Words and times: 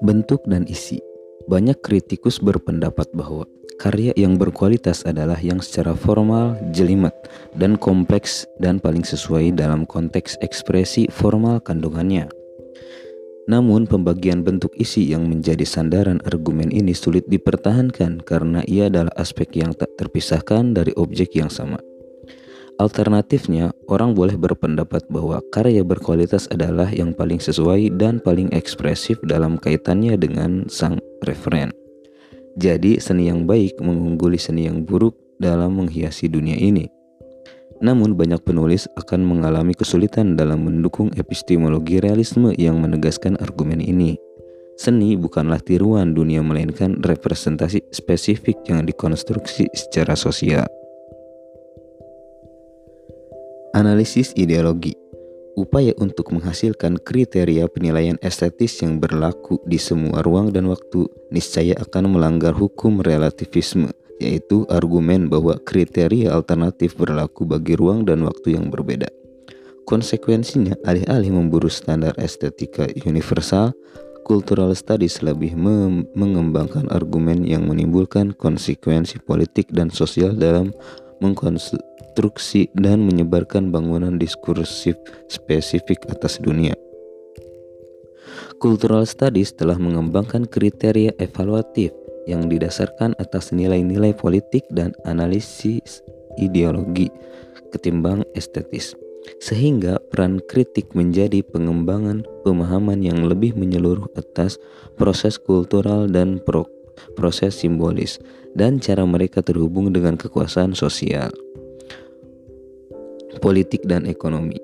Bentuk 0.00 0.42
dan 0.48 0.64
isi 0.64 0.98
banyak 1.50 1.82
kritikus 1.82 2.38
berpendapat 2.38 3.10
bahwa 3.10 3.46
karya 3.82 4.14
yang 4.14 4.38
berkualitas 4.38 5.02
adalah 5.02 5.36
yang 5.42 5.58
secara 5.58 5.98
formal, 5.98 6.54
jelimet, 6.70 7.12
dan 7.58 7.74
kompleks 7.74 8.46
dan 8.62 8.78
paling 8.78 9.02
sesuai 9.02 9.56
dalam 9.58 9.82
konteks 9.88 10.38
ekspresi 10.44 11.10
formal 11.10 11.58
kandungannya. 11.58 12.30
Namun 13.50 13.90
pembagian 13.90 14.46
bentuk 14.46 14.70
isi 14.78 15.10
yang 15.10 15.26
menjadi 15.26 15.66
sandaran 15.66 16.22
argumen 16.22 16.70
ini 16.70 16.94
sulit 16.94 17.26
dipertahankan 17.26 18.22
karena 18.22 18.62
ia 18.70 18.86
adalah 18.86 19.10
aspek 19.18 19.58
yang 19.58 19.74
tak 19.74 19.90
terpisahkan 19.98 20.70
dari 20.70 20.94
objek 20.94 21.34
yang 21.34 21.50
sama. 21.50 21.89
Alternatifnya, 22.80 23.76
orang 23.92 24.16
boleh 24.16 24.40
berpendapat 24.40 25.04
bahwa 25.12 25.44
karya 25.52 25.84
berkualitas 25.84 26.48
adalah 26.48 26.88
yang 26.88 27.12
paling 27.12 27.36
sesuai 27.36 28.00
dan 28.00 28.24
paling 28.24 28.48
ekspresif 28.56 29.20
dalam 29.20 29.60
kaitannya 29.60 30.16
dengan 30.16 30.64
sang 30.72 30.96
referen. 31.28 31.76
Jadi, 32.56 32.96
seni 32.96 33.28
yang 33.28 33.44
baik 33.44 33.76
mengungguli 33.84 34.40
seni 34.40 34.64
yang 34.64 34.88
buruk 34.88 35.12
dalam 35.36 35.76
menghiasi 35.76 36.32
dunia 36.32 36.56
ini. 36.56 36.88
Namun, 37.84 38.16
banyak 38.16 38.40
penulis 38.48 38.88
akan 38.96 39.28
mengalami 39.28 39.76
kesulitan 39.76 40.40
dalam 40.40 40.64
mendukung 40.64 41.12
epistemologi 41.20 42.00
realisme 42.00 42.56
yang 42.56 42.80
menegaskan 42.80 43.36
argumen 43.44 43.84
ini. 43.84 44.16
Seni 44.80 45.20
bukanlah 45.20 45.60
tiruan 45.60 46.16
dunia, 46.16 46.40
melainkan 46.40 46.96
representasi 47.04 47.92
spesifik 47.92 48.56
yang 48.72 48.88
dikonstruksi 48.88 49.68
secara 49.76 50.16
sosial. 50.16 50.79
Analisis 53.80 54.36
ideologi 54.36 54.92
upaya 55.56 55.96
untuk 55.96 56.36
menghasilkan 56.36 57.00
kriteria 57.00 57.64
penilaian 57.64 58.20
estetis 58.20 58.76
yang 58.84 59.00
berlaku 59.00 59.56
di 59.64 59.80
semua 59.80 60.20
ruang 60.20 60.52
dan 60.52 60.68
waktu 60.68 61.08
niscaya 61.32 61.72
akan 61.80 62.12
melanggar 62.12 62.52
hukum 62.52 63.00
relativisme 63.00 63.88
yaitu 64.20 64.68
argumen 64.68 65.32
bahwa 65.32 65.56
kriteria 65.64 66.28
alternatif 66.28 66.92
berlaku 66.92 67.48
bagi 67.48 67.72
ruang 67.72 68.04
dan 68.04 68.20
waktu 68.20 68.60
yang 68.60 68.68
berbeda. 68.68 69.08
Konsekuensinya, 69.88 70.76
alih-alih 70.84 71.32
memburu 71.32 71.72
standar 71.72 72.12
estetika 72.20 72.84
universal, 73.08 73.72
cultural 74.28 74.76
studies 74.76 75.24
lebih 75.24 75.56
mengembangkan 76.12 76.84
argumen 76.92 77.48
yang 77.48 77.64
menimbulkan 77.64 78.36
konsekuensi 78.36 79.24
politik 79.24 79.72
dan 79.72 79.88
sosial 79.88 80.36
dalam 80.36 80.68
mengkonstruksi 81.20 82.72
dan 82.76 83.04
menyebarkan 83.04 83.70
bangunan 83.70 84.16
diskursif 84.16 84.96
spesifik 85.28 86.04
atas 86.10 86.40
dunia. 86.40 86.74
Cultural 88.60 89.08
Studies 89.08 89.56
telah 89.56 89.80
mengembangkan 89.80 90.44
kriteria 90.44 91.16
evaluatif 91.16 91.96
yang 92.28 92.52
didasarkan 92.52 93.16
atas 93.16 93.56
nilai-nilai 93.56 94.12
politik 94.12 94.68
dan 94.68 94.92
analisis 95.08 96.04
ideologi 96.36 97.08
ketimbang 97.72 98.26
estetis. 98.36 98.92
Sehingga 99.40 100.00
peran 100.12 100.40
kritik 100.48 100.96
menjadi 100.96 101.44
pengembangan 101.44 102.24
pemahaman 102.44 103.04
yang 103.04 103.28
lebih 103.28 103.52
menyeluruh 103.52 104.08
atas 104.16 104.56
proses 104.96 105.36
kultural 105.36 106.08
dan 106.08 106.40
pro 106.40 106.64
proses 107.14 107.58
simbolis 107.58 108.18
dan 108.54 108.82
cara 108.82 109.06
mereka 109.06 109.40
terhubung 109.40 109.94
dengan 109.94 110.18
kekuasaan 110.18 110.74
sosial, 110.74 111.30
politik 113.38 113.86
dan 113.86 114.06
ekonomi. 114.06 114.58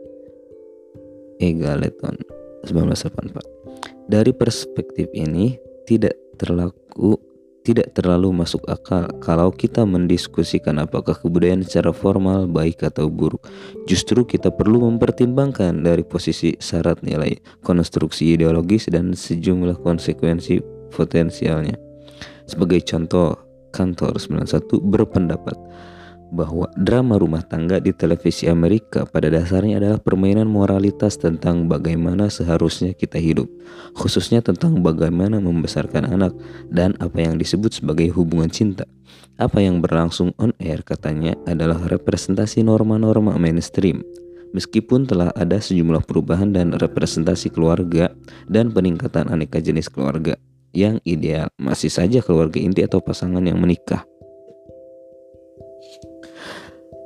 Egaleton 1.37 2.17
1984. 2.65 4.09
Dari 4.09 4.33
perspektif 4.33 5.11
ini 5.13 5.59
tidak 5.85 6.17
terlaku 6.41 7.21
tidak 7.67 7.99
terlalu 7.99 8.31
masuk 8.31 8.63
akal 8.71 9.11
kalau 9.19 9.51
kita 9.51 9.83
mendiskusikan 9.83 10.79
apakah 10.79 11.19
kebudayaan 11.19 11.67
secara 11.67 11.91
formal 11.91 12.47
baik 12.47 12.87
atau 12.87 13.11
buruk. 13.11 13.43
Justru 13.91 14.23
kita 14.23 14.55
perlu 14.55 14.87
mempertimbangkan 14.87 15.83
dari 15.83 16.07
posisi 16.07 16.55
syarat 16.63 17.03
nilai, 17.03 17.35
konstruksi 17.67 18.39
ideologis 18.39 18.87
dan 18.87 19.19
sejumlah 19.19 19.83
konsekuensi 19.83 20.63
potensialnya. 20.95 21.86
Sebagai 22.47 22.83
contoh, 22.87 23.35
Kantor 23.75 24.17
91 24.17 24.81
berpendapat 24.81 25.59
bahwa 26.31 26.67
drama 26.75 27.19
rumah 27.23 27.43
tangga 27.47 27.79
di 27.79 27.95
televisi 27.95 28.51
Amerika 28.51 29.07
pada 29.07 29.31
dasarnya 29.31 29.79
adalah 29.79 29.99
permainan 30.03 30.51
moralitas 30.51 31.15
tentang 31.19 31.71
bagaimana 31.71 32.27
seharusnya 32.27 32.95
kita 32.99 33.19
hidup, 33.19 33.47
khususnya 33.95 34.43
tentang 34.43 34.83
bagaimana 34.83 35.39
membesarkan 35.39 36.07
anak 36.11 36.35
dan 36.71 36.99
apa 36.99 37.23
yang 37.23 37.39
disebut 37.39 37.79
sebagai 37.79 38.11
hubungan 38.15 38.51
cinta. 38.51 38.89
Apa 39.37 39.63
yang 39.63 39.85
berlangsung 39.85 40.33
on 40.41 40.51
air 40.59 40.81
katanya 40.83 41.37
adalah 41.47 41.79
representasi 41.87 42.65
norma-norma 42.65 43.37
mainstream. 43.37 44.03
Meskipun 44.57 45.05
telah 45.05 45.29
ada 45.37 45.61
sejumlah 45.61 46.09
perubahan 46.09 46.49
dan 46.49 46.73
representasi 46.73 47.53
keluarga 47.53 48.09
dan 48.49 48.73
peningkatan 48.73 49.29
aneka 49.29 49.61
jenis 49.61 49.93
keluarga 49.93 50.41
yang 50.77 51.01
ideal 51.09 51.49
masih 51.57 51.89
saja 51.89 52.21
keluarga 52.21 52.61
inti 52.61 52.85
atau 52.85 53.01
pasangan 53.01 53.41
yang 53.41 53.57
menikah. 53.57 54.05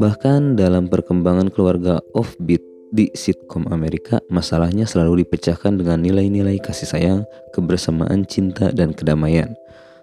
Bahkan 0.03 0.59
dalam 0.59 0.91
perkembangan 0.91 1.55
keluarga 1.55 2.03
offbeat 2.17 2.65
di 2.91 3.07
sitkom 3.15 3.71
Amerika, 3.71 4.19
masalahnya 4.27 4.83
selalu 4.83 5.23
dipecahkan 5.23 5.79
dengan 5.79 6.03
nilai-nilai 6.03 6.59
kasih 6.59 6.89
sayang, 6.91 7.21
kebersamaan, 7.55 8.27
cinta, 8.27 8.75
dan 8.75 8.91
kedamaian. 8.91 9.55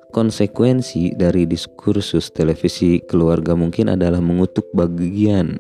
Konsekuensi 0.08 1.14
dari 1.20 1.44
diskursus 1.44 2.32
televisi 2.32 3.04
keluarga 3.04 3.54
mungkin 3.60 3.92
adalah 3.92 4.24
mengutuk 4.24 4.72
bagian 4.72 5.60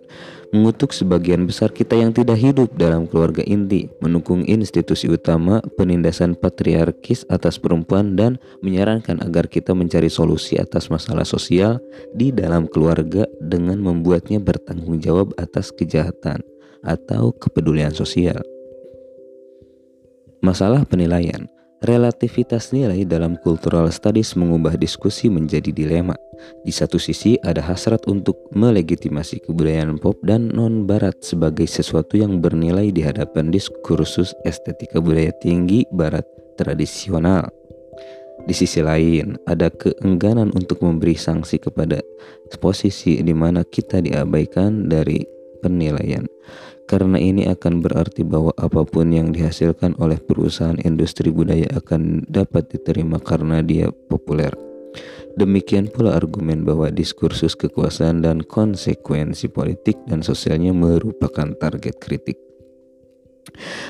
mengutuk 0.55 0.95
sebagian 0.95 1.43
besar 1.43 1.75
kita 1.75 1.99
yang 1.99 2.15
tidak 2.15 2.39
hidup 2.39 2.71
dalam 2.79 3.03
keluarga 3.03 3.43
inti, 3.43 3.91
mendukung 3.99 4.47
institusi 4.47 5.11
utama 5.11 5.59
penindasan 5.75 6.39
patriarkis 6.39 7.27
atas 7.27 7.59
perempuan 7.59 8.15
dan 8.15 8.39
menyarankan 8.63 9.19
agar 9.23 9.51
kita 9.51 9.75
mencari 9.75 10.07
solusi 10.07 10.55
atas 10.55 10.87
masalah 10.87 11.27
sosial 11.27 11.83
di 12.15 12.31
dalam 12.31 12.65
keluarga 12.71 13.27
dengan 13.43 13.83
membuatnya 13.83 14.39
bertanggung 14.39 15.03
jawab 15.03 15.35
atas 15.35 15.75
kejahatan 15.75 16.39
atau 16.79 17.35
kepedulian 17.35 17.91
sosial. 17.91 18.39
Masalah 20.39 20.87
penilaian 20.87 21.49
Relativitas 21.77 22.73
nilai 22.73 23.05
dalam 23.05 23.37
cultural 23.45 23.93
studies 23.93 24.33
mengubah 24.33 24.73
diskusi 24.81 25.29
menjadi 25.29 25.69
dilema. 25.69 26.17
Di 26.65 26.73
satu 26.73 26.97
sisi 26.97 27.37
ada 27.45 27.61
hasrat 27.61 28.09
untuk 28.09 28.49
melegitimasi 28.57 29.45
kebudayaan 29.45 30.01
pop 30.01 30.17
dan 30.25 30.49
non-barat 30.49 31.13
sebagai 31.21 31.69
sesuatu 31.69 32.17
yang 32.17 32.41
bernilai 32.41 32.89
di 32.89 33.05
hadapan 33.05 33.53
diskursus 33.53 34.33
estetika 34.41 34.97
budaya 34.97 35.29
tinggi 35.37 35.85
barat 35.93 36.25
tradisional. 36.57 37.45
Di 38.49 38.57
sisi 38.57 38.81
lain, 38.81 39.37
ada 39.45 39.69
keengganan 39.69 40.49
untuk 40.57 40.81
memberi 40.81 41.13
sanksi 41.13 41.61
kepada 41.61 42.01
posisi 42.57 43.21
di 43.21 43.37
mana 43.37 43.61
kita 43.61 44.01
diabaikan 44.01 44.89
dari 44.89 45.36
penilaian 45.59 46.25
karena 46.87 47.19
ini 47.19 47.43
akan 47.51 47.83
berarti 47.83 48.23
bahwa 48.23 48.55
apa 48.55 48.87
pun 48.87 49.11
yang 49.11 49.35
dihasilkan 49.35 49.99
oleh 49.99 50.17
perusahaan 50.23 50.79
industri 50.87 51.29
budaya 51.29 51.67
akan 51.75 52.23
dapat 52.31 52.71
diterima 52.71 53.19
karena 53.19 53.59
dia 53.59 53.91
populer. 53.91 54.55
Demikian 55.37 55.91
pula 55.91 56.17
argumen 56.17 56.65
bahwa 56.65 56.89
diskursus 56.89 57.53
kekuasaan 57.53 58.25
dan 58.25 58.41
konsekuensi 58.41 59.51
politik 59.53 59.99
dan 60.09 60.25
sosialnya 60.25 60.73
merupakan 60.73 61.53
target 61.61 62.01
kritik. 62.01 62.46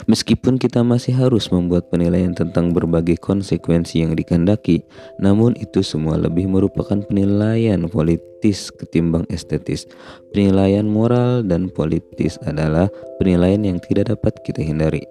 Meskipun 0.08 0.62
kita 0.62 0.82
masih 0.86 1.18
harus 1.18 1.50
membuat 1.52 1.90
penilaian 1.92 2.32
tentang 2.32 2.72
berbagai 2.72 3.20
konsekuensi 3.20 4.06
yang 4.06 4.14
dikendaki, 4.16 4.86
namun 5.20 5.58
itu 5.60 5.84
semua 5.84 6.16
lebih 6.16 6.48
merupakan 6.48 6.98
penilaian 7.06 7.86
politis 7.90 8.72
ketimbang 8.74 9.28
estetis. 9.28 9.90
Penilaian 10.32 10.88
moral 10.88 11.44
dan 11.44 11.68
politis 11.68 12.40
adalah 12.46 12.88
penilaian 13.20 13.64
yang 13.64 13.78
tidak 13.84 14.14
dapat 14.16 14.34
kita 14.46 14.64
hindari. 14.64 15.04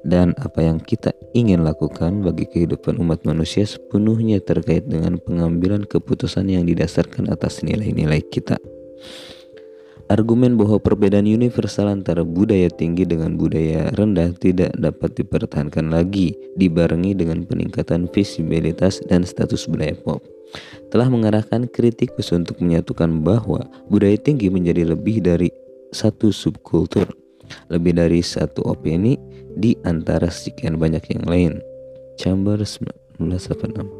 Dan 0.00 0.32
apa 0.40 0.64
yang 0.64 0.80
kita 0.80 1.12
ingin 1.36 1.60
lakukan 1.60 2.24
bagi 2.24 2.48
kehidupan 2.48 2.96
umat 3.04 3.20
manusia 3.28 3.68
sepenuhnya 3.68 4.40
terkait 4.40 4.88
dengan 4.88 5.20
pengambilan 5.20 5.84
keputusan 5.84 6.48
yang 6.48 6.64
didasarkan 6.64 7.28
atas 7.28 7.60
nilai-nilai 7.60 8.24
kita. 8.32 8.56
Argumen 10.10 10.58
bahwa 10.58 10.82
perbedaan 10.82 11.22
universal 11.30 11.86
antara 11.86 12.26
budaya 12.26 12.66
tinggi 12.66 13.06
dengan 13.06 13.38
budaya 13.38 13.94
rendah 13.94 14.34
tidak 14.42 14.74
dapat 14.74 15.14
dipertahankan 15.14 15.86
lagi 15.86 16.34
dibarengi 16.58 17.14
dengan 17.14 17.46
peningkatan 17.46 18.10
visibilitas 18.10 18.98
dan 19.06 19.22
status 19.22 19.70
budaya 19.70 19.94
pop 19.94 20.18
telah 20.90 21.06
mengarahkan 21.06 21.70
kritikus 21.70 22.34
untuk 22.34 22.58
menyatukan 22.58 23.22
bahwa 23.22 23.70
budaya 23.86 24.18
tinggi 24.18 24.50
menjadi 24.50 24.82
lebih 24.90 25.22
dari 25.22 25.46
satu 25.94 26.34
subkultur. 26.34 27.06
lebih 27.66 27.98
dari 27.98 28.22
satu 28.22 28.62
opini 28.62 29.18
di 29.58 29.74
antara 29.82 30.30
sekian 30.30 30.78
banyak 30.78 31.02
yang 31.10 31.24
lain. 31.26 31.52
Chambers 32.14 32.78
1986. 33.18 33.90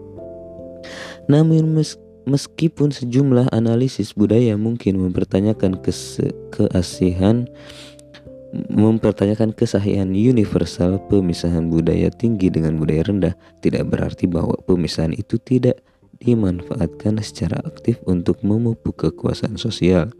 Namun 1.26 1.74
mes 1.74 1.98
meskipun 2.30 2.94
sejumlah 2.94 3.50
analisis 3.50 4.14
budaya 4.14 4.54
mungkin 4.54 5.02
mempertanyakan 5.02 5.82
keasihan 6.54 7.50
mempertanyakan 8.70 9.54
kesahihan 9.54 10.10
universal 10.10 10.98
pemisahan 11.06 11.70
budaya 11.70 12.10
tinggi 12.10 12.50
dengan 12.50 12.78
budaya 12.78 13.06
rendah 13.06 13.34
tidak 13.62 13.86
berarti 13.86 14.26
bahwa 14.26 14.58
pemisahan 14.66 15.14
itu 15.14 15.38
tidak 15.38 15.78
dimanfaatkan 16.20 17.16
secara 17.22 17.62
aktif 17.64 17.96
untuk 18.04 18.42
memupuk 18.44 18.98
kekuasaan 18.98 19.56
sosial. 19.56 20.12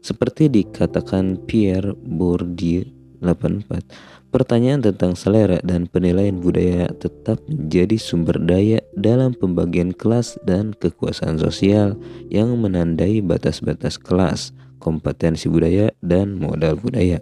Seperti 0.00 0.48
dikatakan 0.48 1.44
Pierre 1.48 1.96
Bourdieu 1.96 2.88
84, 3.20 4.19
pertanyaan 4.30 4.80
tentang 4.80 5.18
selera 5.18 5.58
dan 5.66 5.90
penilaian 5.90 6.38
budaya 6.38 6.86
tetap 6.96 7.42
menjadi 7.50 7.98
sumber 7.98 8.38
daya 8.38 8.78
dalam 8.94 9.34
pembagian 9.34 9.90
kelas 9.90 10.38
dan 10.46 10.72
kekuasaan 10.78 11.36
sosial 11.42 11.98
yang 12.30 12.54
menandai 12.56 13.18
batas-batas 13.20 13.98
kelas, 13.98 14.54
kompetensi 14.78 15.50
budaya, 15.50 15.90
dan 16.00 16.38
modal 16.38 16.78
budaya. 16.78 17.18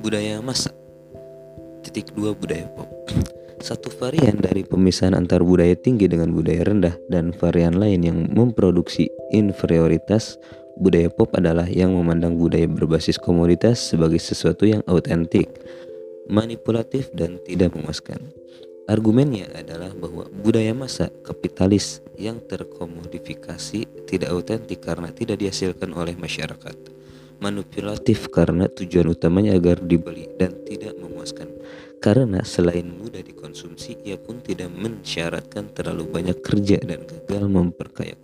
Budaya 0.00 0.38
masa 0.44 0.70
Titik 1.80 2.12
dua 2.12 2.36
budaya 2.36 2.68
pop 2.76 2.90
Satu 3.56 3.88
varian 3.96 4.36
dari 4.36 4.62
pemisahan 4.62 5.16
antar 5.16 5.40
budaya 5.40 5.72
tinggi 5.72 6.04
dengan 6.06 6.30
budaya 6.36 6.68
rendah 6.68 6.94
dan 7.08 7.32
varian 7.32 7.80
lain 7.80 8.04
yang 8.04 8.18
memproduksi 8.28 9.08
inferioritas 9.32 10.36
budaya 10.76 11.08
pop 11.08 11.32
adalah 11.34 11.64
yang 11.66 11.96
memandang 11.96 12.36
budaya 12.36 12.68
berbasis 12.68 13.16
komoditas 13.16 13.80
sebagai 13.80 14.20
sesuatu 14.20 14.68
yang 14.68 14.84
autentik, 14.84 15.48
manipulatif 16.28 17.10
dan 17.16 17.40
tidak 17.42 17.72
memuaskan. 17.74 18.20
Argumennya 18.86 19.50
adalah 19.50 19.90
bahwa 19.96 20.30
budaya 20.30 20.70
masa 20.70 21.10
kapitalis 21.26 22.04
yang 22.14 22.38
terkomodifikasi 22.38 24.06
tidak 24.06 24.30
autentik 24.30 24.78
karena 24.78 25.10
tidak 25.10 25.42
dihasilkan 25.42 25.90
oleh 25.90 26.14
masyarakat 26.14 26.96
manipulatif 27.40 28.32
karena 28.32 28.68
tujuan 28.68 29.12
utamanya 29.12 29.52
agar 29.56 29.80
dibeli 29.80 30.28
dan 30.40 30.56
tidak 30.64 30.96
memuaskan. 30.96 31.48
Karena 32.00 32.44
selain 32.44 32.86
mudah 32.92 33.24
dikonsumsi, 33.24 34.04
ia 34.04 34.20
pun 34.20 34.38
tidak 34.44 34.68
mensyaratkan 34.70 35.72
terlalu 35.72 36.06
banyak 36.12 36.38
kerja 36.44 36.78
dan 36.84 37.02
gagal 37.08 37.44
memperkaya. 37.48 38.14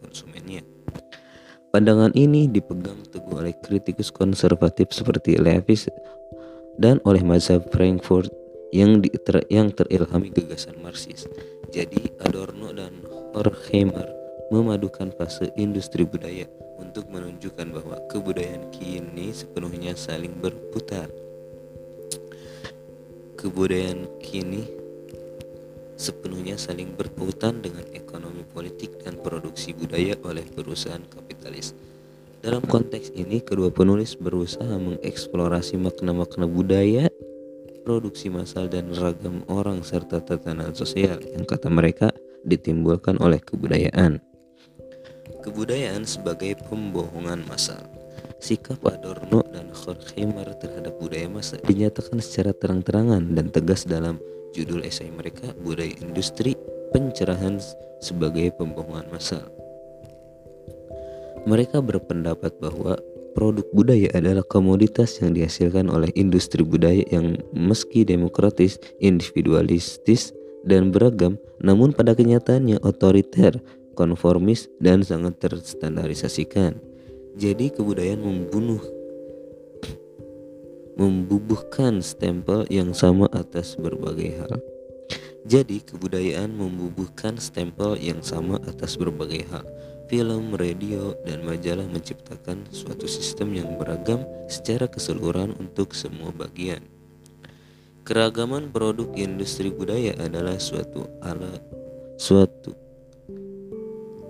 Pandangan 1.73 2.13
ini 2.13 2.53
dipegang 2.53 3.01
teguh 3.09 3.41
oleh 3.41 3.57
kritikus 3.57 4.13
konservatif 4.13 4.93
seperti 4.93 5.41
Levis 5.41 5.89
dan 6.77 7.01
oleh 7.09 7.25
mazhab 7.25 7.65
Frankfurt 7.73 8.29
yang, 8.77 9.01
di, 9.01 9.09
yang 9.49 9.73
terilhami 9.73 10.29
gagasan 10.37 10.77
Marxis. 10.85 11.25
Jadi 11.73 12.13
Adorno 12.29 12.77
dan 12.77 12.93
Horkheimer 13.33 14.05
memadukan 14.53 15.17
fase 15.17 15.49
industri 15.57 16.05
budaya 16.05 16.45
untuk 16.77 17.09
menunjukkan 17.09 17.73
bahwa 17.73 17.97
kebudayaan 18.13 18.69
kini 18.69 19.33
sepenuhnya 19.33 19.97
saling 19.97 20.37
berputar. 20.45 21.09
Kebudayaan 23.41 24.21
kini 24.21 24.69
sepenuhnya 25.97 26.57
saling 26.57 26.93
berpautan 26.97 27.65
dengan 27.65 27.85
ekonomi 27.93 28.32
politik 28.51 29.03
dan 29.03 29.19
produksi 29.23 29.73
budaya 29.73 30.19
oleh 30.27 30.43
perusahaan 30.47 31.03
kapitalis. 31.07 31.75
Dalam 32.43 32.67
konteks 32.67 33.15
ini, 33.15 33.39
kedua 33.39 33.71
penulis 33.71 34.19
berusaha 34.19 34.75
mengeksplorasi 34.75 35.79
makna-makna 35.79 36.51
budaya, 36.51 37.07
produksi 37.87 38.31
massal 38.31 38.67
dan 38.67 38.91
ragam 38.99 39.47
orang 39.47 39.83
serta 39.87 40.19
tatanan 40.23 40.75
sosial 40.75 41.23
yang 41.23 41.47
kata 41.47 41.71
mereka 41.71 42.11
ditimbulkan 42.43 43.19
oleh 43.23 43.39
kebudayaan. 43.39 44.19
Kebudayaan 45.43 46.03
sebagai 46.03 46.59
pembohongan 46.67 47.47
massal. 47.47 47.83
Sikap 48.43 48.83
Adorno 48.91 49.47
dan 49.55 49.71
Horkheimer 49.71 50.51
terhadap 50.59 50.99
budaya 50.99 51.31
massa 51.31 51.63
dinyatakan 51.63 52.19
secara 52.19 52.51
terang-terangan 52.51 53.39
dan 53.39 53.55
tegas 53.55 53.87
dalam 53.87 54.19
judul 54.51 54.83
esai 54.83 55.15
mereka 55.15 55.55
Budaya 55.63 55.95
Industri 56.03 56.59
Pencerahan 56.93 57.57
sebagai 58.05 58.53
Pembohongan 58.61 59.09
Massal. 59.09 59.49
Mereka 61.49 61.83
berpendapat 61.83 62.55
bahwa 62.63 63.01
produk 63.35 63.67
budaya 63.75 64.13
adalah 64.15 64.45
komoditas 64.47 65.19
yang 65.19 65.35
dihasilkan 65.35 65.91
oleh 65.91 66.13
industri 66.15 66.63
budaya 66.63 67.03
yang 67.11 67.41
meski 67.51 68.05
demokratis, 68.07 68.79
individualistis, 69.03 70.31
dan 70.63 70.95
beragam, 70.95 71.41
namun 71.59 71.91
pada 71.91 72.15
kenyataannya 72.15 72.79
otoriter, 72.87 73.59
konformis, 73.99 74.71
dan 74.79 75.03
sangat 75.03 75.43
terstandarisasikan. 75.43 76.79
Jadi 77.35 77.73
kebudayaan 77.73 78.23
membunuh 78.23 78.83
membubuhkan 80.93 82.05
stempel 82.05 82.69
yang 82.69 82.93
sama 82.93 83.27
atas 83.33 83.75
berbagai 83.81 84.39
hal. 84.45 84.61
Jadi 85.43 85.83
kebudayaan 85.83 86.55
membubuhkan 86.55 87.35
stempel 87.43 87.99
yang 87.99 88.23
sama 88.23 88.63
atas 88.63 88.95
berbagai 88.95 89.43
hal. 89.51 89.67
Film, 90.07 90.55
radio, 90.55 91.17
dan 91.25 91.43
majalah 91.43 91.89
menciptakan 91.89 92.69
suatu 92.71 93.09
sistem 93.09 93.57
yang 93.57 93.75
beragam 93.81 94.23
secara 94.47 94.87
keseluruhan 94.87 95.57
untuk 95.59 95.97
semua 95.97 96.31
bagian. 96.31 96.85
Keragaman 98.03 98.71
produk 98.75 99.09
industri 99.15 99.71
budaya 99.71 100.15
adalah 100.19 100.59
suatu 100.59 101.07
alat 101.23 101.63
suatu 102.23 102.75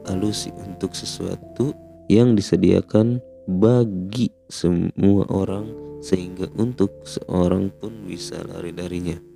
alusi 0.09 0.49
untuk 0.64 0.97
sesuatu 0.97 1.76
yang 2.09 2.32
disediakan 2.32 3.20
bagi 3.44 4.32
semua 4.49 5.29
orang 5.29 5.69
sehingga 6.03 6.50
untuk 6.59 7.05
seorang 7.06 7.70
pun 7.79 8.09
bisa 8.09 8.41
lari 8.49 8.75
darinya. 8.75 9.31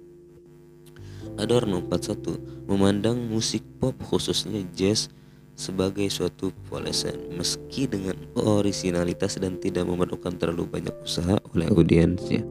Adorno 1.37 1.82
41 1.82 2.67
memandang 2.70 3.19
musik 3.19 3.62
pop 3.82 3.94
khususnya 4.06 4.62
jazz 4.73 5.11
sebagai 5.56 6.06
suatu 6.12 6.52
polesan 6.69 7.32
meski 7.32 7.88
dengan 7.88 8.14
originalitas 8.37 9.40
dan 9.40 9.56
tidak 9.56 9.88
memerlukan 9.88 10.37
terlalu 10.37 10.69
banyak 10.69 10.94
usaha 11.00 11.40
oleh 11.56 11.67
audiensnya. 11.73 12.44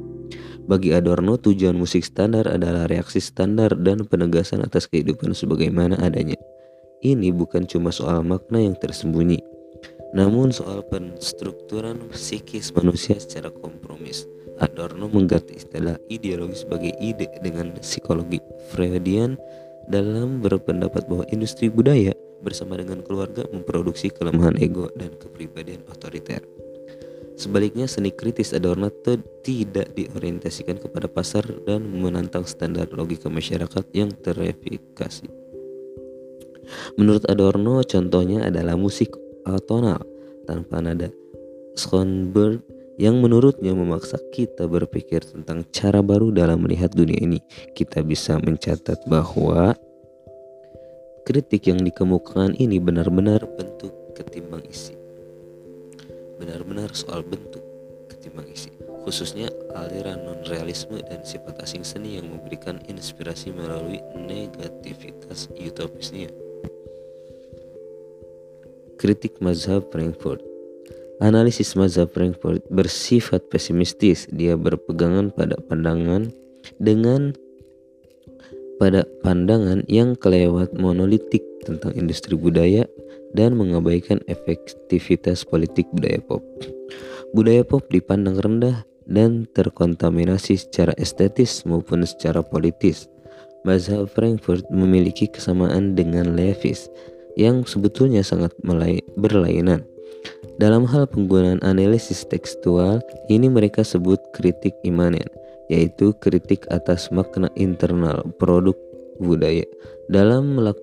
Bagi 0.65 0.97
Adorno, 0.97 1.37
tujuan 1.37 1.77
musik 1.77 2.01
standar 2.01 2.49
adalah 2.49 2.89
reaksi 2.89 3.21
standar 3.21 3.77
dan 3.77 4.01
penegasan 4.09 4.65
atas 4.65 4.89
kehidupan 4.89 5.37
sebagaimana 5.37 6.01
adanya. 6.01 6.33
Ini 7.05 7.29
bukan 7.37 7.69
cuma 7.69 7.93
soal 7.93 8.25
makna 8.25 8.57
yang 8.57 8.73
tersembunyi, 8.73 9.37
namun 10.17 10.49
soal 10.49 10.81
penstrukturan 10.89 12.01
psikis 12.09 12.73
manusia 12.73 13.13
secara 13.21 13.53
kompromis. 13.53 14.25
Adorno 14.63 15.11
mengganti 15.11 15.59
istilah 15.59 15.99
ideologi 16.07 16.63
sebagai 16.63 16.95
ide 17.03 17.27
dengan 17.43 17.75
psikologi 17.83 18.39
Freudian 18.71 19.35
dalam 19.91 20.39
berpendapat 20.39 21.05
bahwa 21.11 21.27
industri 21.29 21.67
budaya 21.67 22.15
bersama 22.39 22.79
dengan 22.79 23.03
keluarga 23.03 23.43
memproduksi 23.51 24.07
kelemahan 24.13 24.55
ego 24.61 24.87
dan 24.95 25.11
kepribadian 25.19 25.83
otoriter. 25.91 26.39
Sebaliknya, 27.35 27.83
seni 27.83 28.15
kritis 28.15 28.55
Adorno 28.55 28.87
tidak 29.43 29.91
diorientasikan 29.91 30.79
kepada 30.79 31.11
pasar 31.11 31.43
dan 31.67 31.83
menantang 31.83 32.47
standar 32.47 32.87
logika 32.95 33.27
masyarakat 33.27 33.83
yang 33.91 34.07
terverifikasi. 34.23 35.27
Menurut 36.95 37.27
Adorno, 37.27 37.83
contohnya 37.83 38.47
adalah 38.47 38.79
musik 38.79 39.11
atonal 39.43 39.99
tanpa 40.47 40.79
nada. 40.79 41.11
Schoenberg 41.75 42.63
yang 42.95 43.19
menurutnya 43.19 43.75
memaksa 43.75 44.15
kita 44.31 44.67
berpikir 44.71 45.23
tentang 45.23 45.67
cara 45.71 45.99
baru 45.99 46.31
dalam 46.31 46.63
melihat 46.63 46.95
dunia 46.95 47.19
ini. 47.19 47.39
Kita 47.75 47.99
bisa 48.03 48.39
mencatat 48.39 49.03
bahwa 49.07 49.75
kritik 51.27 51.67
yang 51.67 51.83
dikemukakan 51.83 52.55
ini 52.55 52.79
benar-benar 52.79 53.43
bentuk 53.59 53.91
ketimbang 54.15 54.63
isi. 54.71 54.95
Benar-benar 56.39 56.95
soal 56.95 57.23
bentuk 57.23 57.63
ketimbang 58.07 58.47
isi. 58.47 58.71
Khususnya 59.03 59.51
aliran 59.77 60.25
non-realisme 60.25 60.97
dan 61.05 61.21
sifat 61.21 61.61
asing 61.61 61.85
seni 61.85 62.17
yang 62.17 62.25
memberikan 62.25 62.81
inspirasi 62.89 63.53
melalui 63.53 64.01
negativitas 64.17 65.51
utopisnya. 65.53 66.31
Kritik 68.95 69.37
Mazhab 69.43 69.91
Frankfurt 69.91 70.54
Analisis 71.23 71.79
Mazhab 71.79 72.11
Frankfurt 72.11 72.59
bersifat 72.67 73.47
pesimistis. 73.47 74.27
Dia 74.35 74.59
berpegangan 74.59 75.31
pada 75.31 75.55
pandangan 75.63 76.27
dengan 76.83 77.31
pada 78.75 79.07
pandangan 79.23 79.87
yang 79.87 80.19
kelewat 80.19 80.75
monolitik 80.75 81.39
tentang 81.63 81.95
industri 81.95 82.35
budaya 82.35 82.83
dan 83.31 83.55
mengabaikan 83.55 84.19
efektivitas 84.27 85.47
politik 85.47 85.87
budaya 85.95 86.19
pop. 86.19 86.43
Budaya 87.31 87.63
pop 87.63 87.87
dipandang 87.87 88.35
rendah 88.35 88.83
dan 89.07 89.47
terkontaminasi 89.55 90.59
secara 90.59 90.91
estetis 90.99 91.63
maupun 91.63 92.03
secara 92.03 92.43
politis. 92.43 93.07
Mazhab 93.63 94.11
Frankfurt 94.11 94.67
memiliki 94.67 95.31
kesamaan 95.31 95.95
dengan 95.95 96.35
Levis 96.35 96.91
yang 97.39 97.63
sebetulnya 97.63 98.21
sangat 98.21 98.51
berlainan. 99.15 99.94
Dalam 100.55 100.87
hal 100.87 101.09
penggunaan 101.11 101.59
analisis 101.67 102.23
tekstual, 102.27 103.03
ini 103.27 103.51
mereka 103.51 103.83
sebut 103.83 104.21
kritik 104.31 104.71
imanen, 104.87 105.27
yaitu 105.67 106.15
kritik 106.23 106.63
atas 106.71 107.11
makna 107.11 107.51
internal 107.59 108.23
produk 108.39 108.75
budaya. 109.19 109.67
Dalam 110.07 110.55
melak 110.55 110.79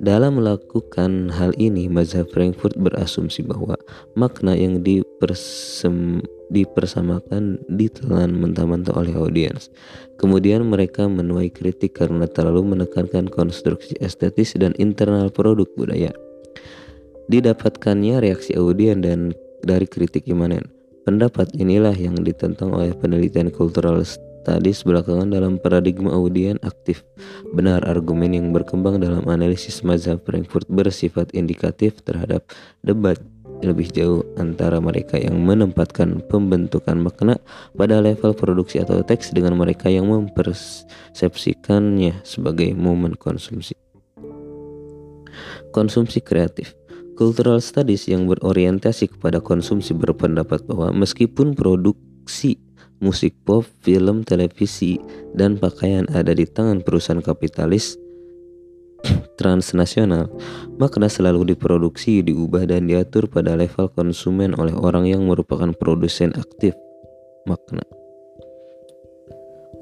dalam 0.00 0.40
melakukan 0.40 1.28
hal 1.28 1.52
ini, 1.60 1.92
mazhab 1.92 2.24
Frankfurt 2.32 2.74
berasumsi 2.80 3.44
bahwa 3.44 3.76
makna 4.16 4.56
yang 4.56 4.80
dipersem, 4.80 6.24
dipersamakan 6.48 7.60
ditelan 7.68 8.32
mentah-mentah 8.32 8.96
oleh 8.96 9.12
audiens. 9.12 9.68
Kemudian 10.16 10.64
mereka 10.64 11.04
menuai 11.04 11.52
kritik 11.52 12.00
karena 12.00 12.24
terlalu 12.24 12.74
menekankan 12.74 13.28
konstruksi 13.28 13.94
estetis 14.00 14.56
dan 14.56 14.72
internal 14.80 15.28
produk 15.28 15.68
budaya. 15.76 16.10
Didapatkannya 17.24 18.20
reaksi 18.20 18.52
audien 18.52 19.00
dan 19.00 19.32
dari 19.64 19.88
kritik 19.88 20.28
imanen. 20.28 20.68
Pendapat 21.08 21.56
inilah 21.56 21.96
yang 21.96 22.20
ditentang 22.20 22.68
oleh 22.72 22.92
penelitian 22.96 23.50
cultural 23.52 24.00
studies 24.04 24.84
belakangan 24.84 25.32
dalam 25.32 25.56
paradigma 25.56 26.12
audien 26.12 26.60
aktif. 26.60 27.00
Benar 27.56 27.80
argumen 27.88 28.36
yang 28.36 28.52
berkembang 28.52 29.00
dalam 29.00 29.24
analisis 29.28 29.80
mazhab 29.80 30.20
Frankfurt 30.28 30.68
bersifat 30.68 31.32
indikatif 31.32 32.04
terhadap 32.04 32.44
debat 32.84 33.16
lebih 33.64 33.88
jauh 33.88 34.20
antara 34.36 34.76
mereka 34.84 35.16
yang 35.16 35.40
menempatkan 35.40 36.20
pembentukan 36.28 37.00
makna 37.00 37.40
pada 37.72 38.04
level 38.04 38.36
produksi 38.36 38.84
atau 38.84 39.00
teks 39.00 39.32
dengan 39.32 39.56
mereka 39.56 39.88
yang 39.88 40.12
mempersepsikannya 40.12 42.20
sebagai 42.20 42.76
momen 42.76 43.16
konsumsi. 43.16 43.72
Konsumsi 45.72 46.20
kreatif 46.22 46.76
Cultural 47.14 47.62
Studies 47.62 48.10
yang 48.10 48.26
berorientasi 48.26 49.14
kepada 49.14 49.38
konsumsi 49.38 49.94
berpendapat 49.94 50.66
bahwa 50.66 50.90
meskipun 50.90 51.54
produksi 51.54 52.58
musik 52.98 53.36
pop, 53.46 53.62
film, 53.84 54.26
televisi, 54.26 54.98
dan 55.34 55.58
pakaian 55.60 56.08
ada 56.10 56.34
di 56.34 56.48
tangan 56.48 56.82
perusahaan 56.82 57.22
kapitalis 57.22 57.94
transnasional, 59.38 60.32
makna 60.80 61.06
selalu 61.06 61.54
diproduksi, 61.54 62.24
diubah, 62.24 62.64
dan 62.64 62.88
diatur 62.88 63.28
pada 63.28 63.54
level 63.54 63.92
konsumen 63.92 64.56
oleh 64.56 64.72
orang 64.72 65.04
yang 65.04 65.28
merupakan 65.28 65.70
produsen 65.76 66.32
aktif 66.34 66.72
makna. 67.44 67.84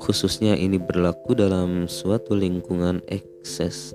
Khususnya 0.03 0.59
ini 0.59 0.83
berlaku 0.83 1.39
dalam 1.39 1.87
suatu 1.87 2.35
lingkungan 2.35 2.99
ekses 3.07 3.95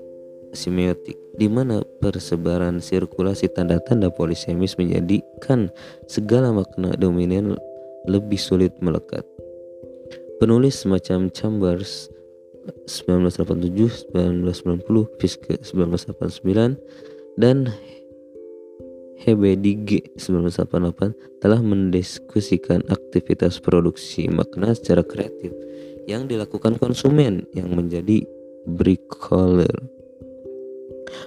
semiotik 0.52 1.16
di 1.38 1.46
mana 1.46 1.84
persebaran 2.02 2.82
sirkulasi 2.82 3.46
tanda-tanda 3.52 4.10
polisemis 4.10 4.74
menjadikan 4.74 5.70
segala 6.10 6.50
makna 6.50 6.98
dominan 6.98 7.54
lebih 8.10 8.40
sulit 8.40 8.74
melekat. 8.82 9.22
Penulis 10.38 10.82
semacam 10.82 11.30
Chambers 11.34 12.10
1987, 12.86 14.12
1990, 14.14 15.18
Fiske 15.18 15.54
1989, 15.62 16.78
dan 17.40 17.72
Hebedige 19.18 20.14
1988 20.14 21.42
telah 21.42 21.58
mendiskusikan 21.58 22.86
aktivitas 22.86 23.58
produksi 23.58 24.30
makna 24.30 24.70
secara 24.78 25.02
kreatif 25.02 25.50
yang 26.06 26.30
dilakukan 26.30 26.78
konsumen 26.78 27.42
yang 27.50 27.74
menjadi 27.74 28.22
bricoler 28.64 29.74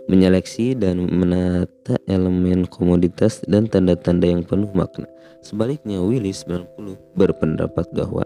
menyeleksi 0.10 0.78
dan 0.78 1.08
menata 1.08 1.98
elemen 2.08 2.66
komoditas 2.68 3.42
dan 3.48 3.68
tanda-tanda 3.68 4.28
yang 4.28 4.44
penuh 4.46 4.70
makna. 4.76 5.08
Sebaliknya, 5.42 5.98
Willis 5.98 6.46
90 6.46 7.18
berpendapat 7.18 7.90
bahwa 7.98 8.22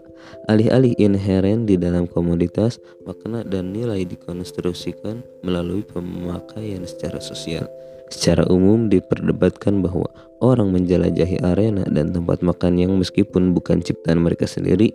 alih-alih 0.52 0.92
inheren 1.00 1.64
di 1.64 1.80
dalam 1.80 2.04
komoditas, 2.04 2.76
makna 3.08 3.40
dan 3.40 3.72
nilai 3.72 4.04
dikonstruksikan 4.04 5.24
melalui 5.40 5.80
pemakaian 5.80 6.84
secara 6.84 7.16
sosial. 7.16 7.64
Secara 8.12 8.44
umum 8.52 8.92
diperdebatkan 8.92 9.80
bahwa 9.80 10.06
orang 10.44 10.76
menjelajahi 10.76 11.40
arena 11.42 11.88
dan 11.88 12.12
tempat 12.12 12.44
makan 12.44 12.78
yang 12.78 12.92
meskipun 13.00 13.56
bukan 13.56 13.80
ciptaan 13.80 14.20
mereka 14.20 14.44
sendiri, 14.44 14.92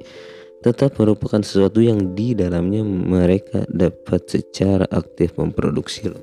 tetap 0.62 0.94
merupakan 1.02 1.42
sesuatu 1.42 1.82
yang 1.82 2.14
di 2.14 2.38
dalamnya 2.38 2.86
mereka 2.86 3.66
dapat 3.66 4.30
secara 4.30 4.86
aktif 4.94 5.34
memproduksi. 5.42 6.14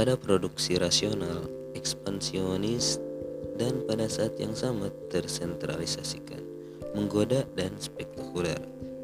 Pada 0.00 0.16
produksi 0.16 0.80
rasional, 0.80 1.44
ekspansionis, 1.76 2.96
dan 3.60 3.84
pada 3.84 4.08
saat 4.08 4.32
yang 4.40 4.56
sama 4.56 4.88
tersentralisasikan, 5.12 6.40
menggoda 6.96 7.44
dan 7.52 7.68
spektakuler. 7.76 8.56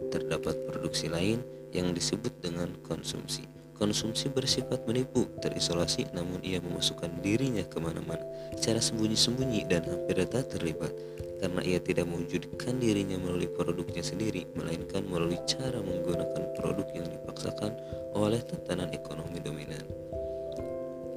Terdapat 0.08 0.56
produksi 0.64 1.12
lain 1.12 1.44
yang 1.76 1.92
disebut 1.92 2.40
dengan 2.40 2.72
konsumsi. 2.80 3.44
Konsumsi 3.76 4.32
bersifat 4.32 4.88
menipu, 4.88 5.28
terisolasi, 5.44 6.08
namun 6.16 6.40
ia 6.40 6.64
memasukkan 6.64 7.20
dirinya 7.20 7.68
ke 7.68 7.76
mana-mana 7.76 8.24
secara 8.56 8.80
sembunyi-sembunyi 8.80 9.68
dan 9.68 9.84
hampir 9.84 10.16
tak 10.24 10.48
terlibat 10.48 10.96
karena 11.44 11.60
ia 11.60 11.76
tidak 11.76 12.08
mewujudkan 12.08 12.80
dirinya 12.80 13.20
melalui 13.20 13.52
produknya 13.52 14.00
sendiri, 14.00 14.48
melainkan 14.56 15.04
melalui 15.04 15.36
cara 15.44 15.76
menggunakan 15.76 16.56
produk 16.56 16.88
yang 16.96 17.04
dipaksakan 17.04 17.76
oleh 18.16 18.40
tatanan 18.40 18.88
ekonomi 18.96 19.44
dominan. 19.44 20.05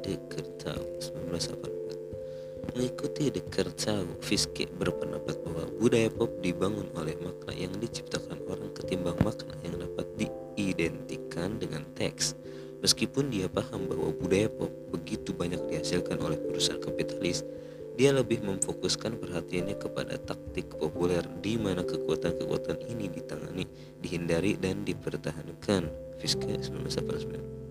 Dekertau 0.10 0.82
1984 1.22 2.74
Mengikuti 2.74 3.30
Dekertau, 3.30 4.10
Fiske 4.25 4.66
berpendapat 4.74 5.38
bahwa 5.46 5.70
budaya 5.78 6.10
pop 6.10 6.34
dibangun 6.42 6.89
oleh 6.98 7.13
makna 7.22 7.54
yang 7.54 7.70
diciptakan 7.78 8.42
orang 8.50 8.74
ketimbang 8.74 9.22
makna 9.22 9.54
yang 9.62 9.78
dapat 9.78 10.10
diidentikan 10.18 11.62
dengan 11.62 11.86
teks. 11.94 12.34
Meskipun 12.82 13.30
dia 13.30 13.46
paham 13.46 13.86
bahwa 13.86 14.10
budaya 14.18 14.50
pop 14.50 14.74
begitu 14.89 15.30
banyak 15.30 15.62
dihasilkan 15.70 16.18
oleh 16.25 16.42
perusahaan 16.42 16.82
kapitalis, 16.82 17.46
dia 17.94 18.10
lebih 18.10 18.42
memfokuskan 18.42 19.13
perhatiannya 19.22 19.78
kepada 19.78 20.18
taktik 20.18 20.74
populer 20.74 21.22
di 21.46 21.54
mana 21.62 21.86
kekuatan-kekuatan 21.86 22.82
ini 22.89 23.13
ditangani, 23.13 23.70
dihindari 24.01 24.58
dan 24.58 24.82
dipertahankan. 24.88 25.86
Fiske 26.18 26.50
1989. 26.50 27.69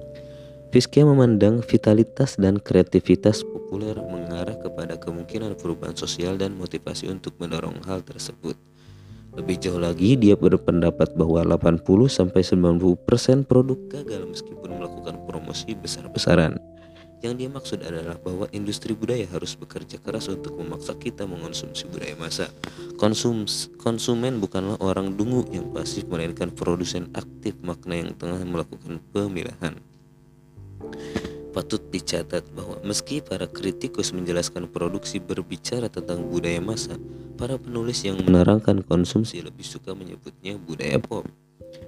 Fiske 0.69 1.01
memandang 1.01 1.65
vitalitas 1.65 2.37
dan 2.37 2.61
kreativitas 2.61 3.41
populer 3.41 3.97
mengarah 3.97 4.53
kepada 4.61 5.01
kemungkinan 5.01 5.57
perubahan 5.57 5.97
sosial 5.97 6.37
dan 6.37 6.61
motivasi 6.61 7.09
untuk 7.09 7.41
mendorong 7.41 7.81
hal 7.89 8.05
tersebut. 8.05 8.53
Lebih 9.33 9.57
jauh 9.65 9.81
lagi, 9.81 10.21
dia 10.21 10.37
berpendapat 10.37 11.17
bahwa 11.17 11.41
80-90% 11.57 13.49
produk 13.49 13.81
gagal 13.89 14.29
meskipun 14.29 14.77
melakukan 14.77 15.17
promosi 15.25 15.73
besar-besaran. 15.73 16.61
Yang 17.25 17.35
dia 17.41 17.49
maksud 17.49 17.79
adalah 17.81 18.21
bahwa 18.21 18.45
industri 18.53 18.93
budaya 18.93 19.25
harus 19.33 19.57
bekerja 19.57 19.97
keras 20.05 20.29
untuk 20.29 20.53
memaksa 20.61 20.93
kita 21.01 21.25
mengonsumsi 21.25 21.89
budaya 21.89 22.13
masa. 22.21 22.53
Konsums, 23.01 23.73
konsumen 23.81 24.37
bukanlah 24.37 24.77
orang 24.85 25.17
dungu 25.17 25.49
yang 25.49 25.73
pasif 25.73 26.05
melainkan 26.13 26.53
produsen 26.53 27.09
aktif 27.17 27.57
makna 27.65 28.05
yang 28.05 28.13
tengah 28.21 28.45
melakukan 28.45 29.01
pemilahan. 29.17 29.81
Patut 31.53 31.83
dicatat 31.91 32.47
bahwa 32.55 32.79
meski 32.87 33.19
para 33.25 33.51
kritikus 33.51 34.15
menjelaskan 34.15 34.71
produksi 34.71 35.19
berbicara 35.19 35.91
tentang 35.91 36.29
budaya 36.29 36.63
masa, 36.63 36.95
para 37.35 37.59
penulis 37.59 38.05
yang 38.07 38.21
menerangkan 38.23 38.85
konsumsi 38.87 39.43
lebih 39.43 39.65
suka 39.67 39.97
menyebutnya 39.97 40.55
budaya 40.61 41.01
pop. 41.03 41.27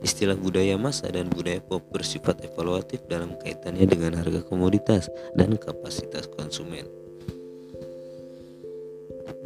Istilah 0.00 0.36
budaya 0.36 0.74
masa 0.80 1.12
dan 1.12 1.28
budaya 1.28 1.60
pop 1.60 1.84
bersifat 1.92 2.40
evaluatif 2.42 3.04
dalam 3.06 3.36
kaitannya 3.38 3.84
dengan 3.84 4.16
harga 4.18 4.42
komoditas 4.42 5.06
dan 5.36 5.54
kapasitas 5.54 6.26
konsumen. 6.34 6.88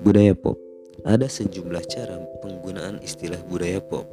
Budaya 0.01 0.33
pop 0.33 0.57
ada 1.05 1.29
sejumlah 1.29 1.85
cara 1.85 2.17
penggunaan 2.41 3.05
istilah 3.05 3.37
budaya 3.45 3.77
pop. 3.85 4.09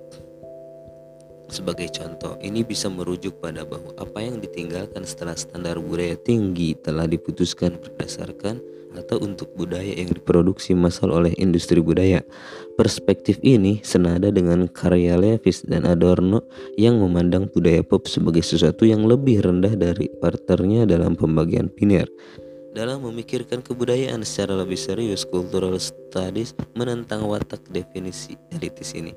Sebagai 1.51 1.91
contoh, 1.91 2.39
ini 2.39 2.63
bisa 2.63 2.87
merujuk 2.87 3.43
pada 3.43 3.67
bahwa 3.67 3.91
apa 3.99 4.23
yang 4.23 4.39
ditinggalkan 4.39 5.03
setelah 5.03 5.35
standar 5.35 5.75
budaya 5.83 6.15
tinggi 6.15 6.79
telah 6.79 7.03
diputuskan 7.03 7.75
berdasarkan 7.75 8.63
atau 8.95 9.19
untuk 9.19 9.51
budaya 9.55 9.91
yang 9.91 10.07
diproduksi 10.11 10.71
massal 10.71 11.11
oleh 11.11 11.35
industri 11.35 11.83
budaya. 11.83 12.23
Perspektif 12.79 13.35
ini 13.43 13.83
senada 13.83 14.31
dengan 14.31 14.67
karya 14.71 15.19
Levis 15.19 15.67
dan 15.67 15.83
Adorno 15.83 16.47
yang 16.79 17.03
memandang 17.03 17.51
budaya 17.51 17.83
pop 17.83 18.07
sebagai 18.07 18.47
sesuatu 18.47 18.87
yang 18.87 19.03
lebih 19.03 19.43
rendah 19.43 19.75
dari 19.75 20.07
parternya 20.07 20.87
dalam 20.87 21.19
pembagian 21.19 21.67
biner. 21.67 22.07
Dalam 22.71 23.03
memikirkan 23.03 23.59
kebudayaan 23.59 24.23
secara 24.23 24.63
lebih 24.63 24.79
serius, 24.79 25.27
cultural 25.27 25.75
studies 25.75 26.55
menentang 26.71 27.27
watak 27.27 27.59
definisi 27.67 28.39
elitis 28.47 28.95
ini. 28.95 29.11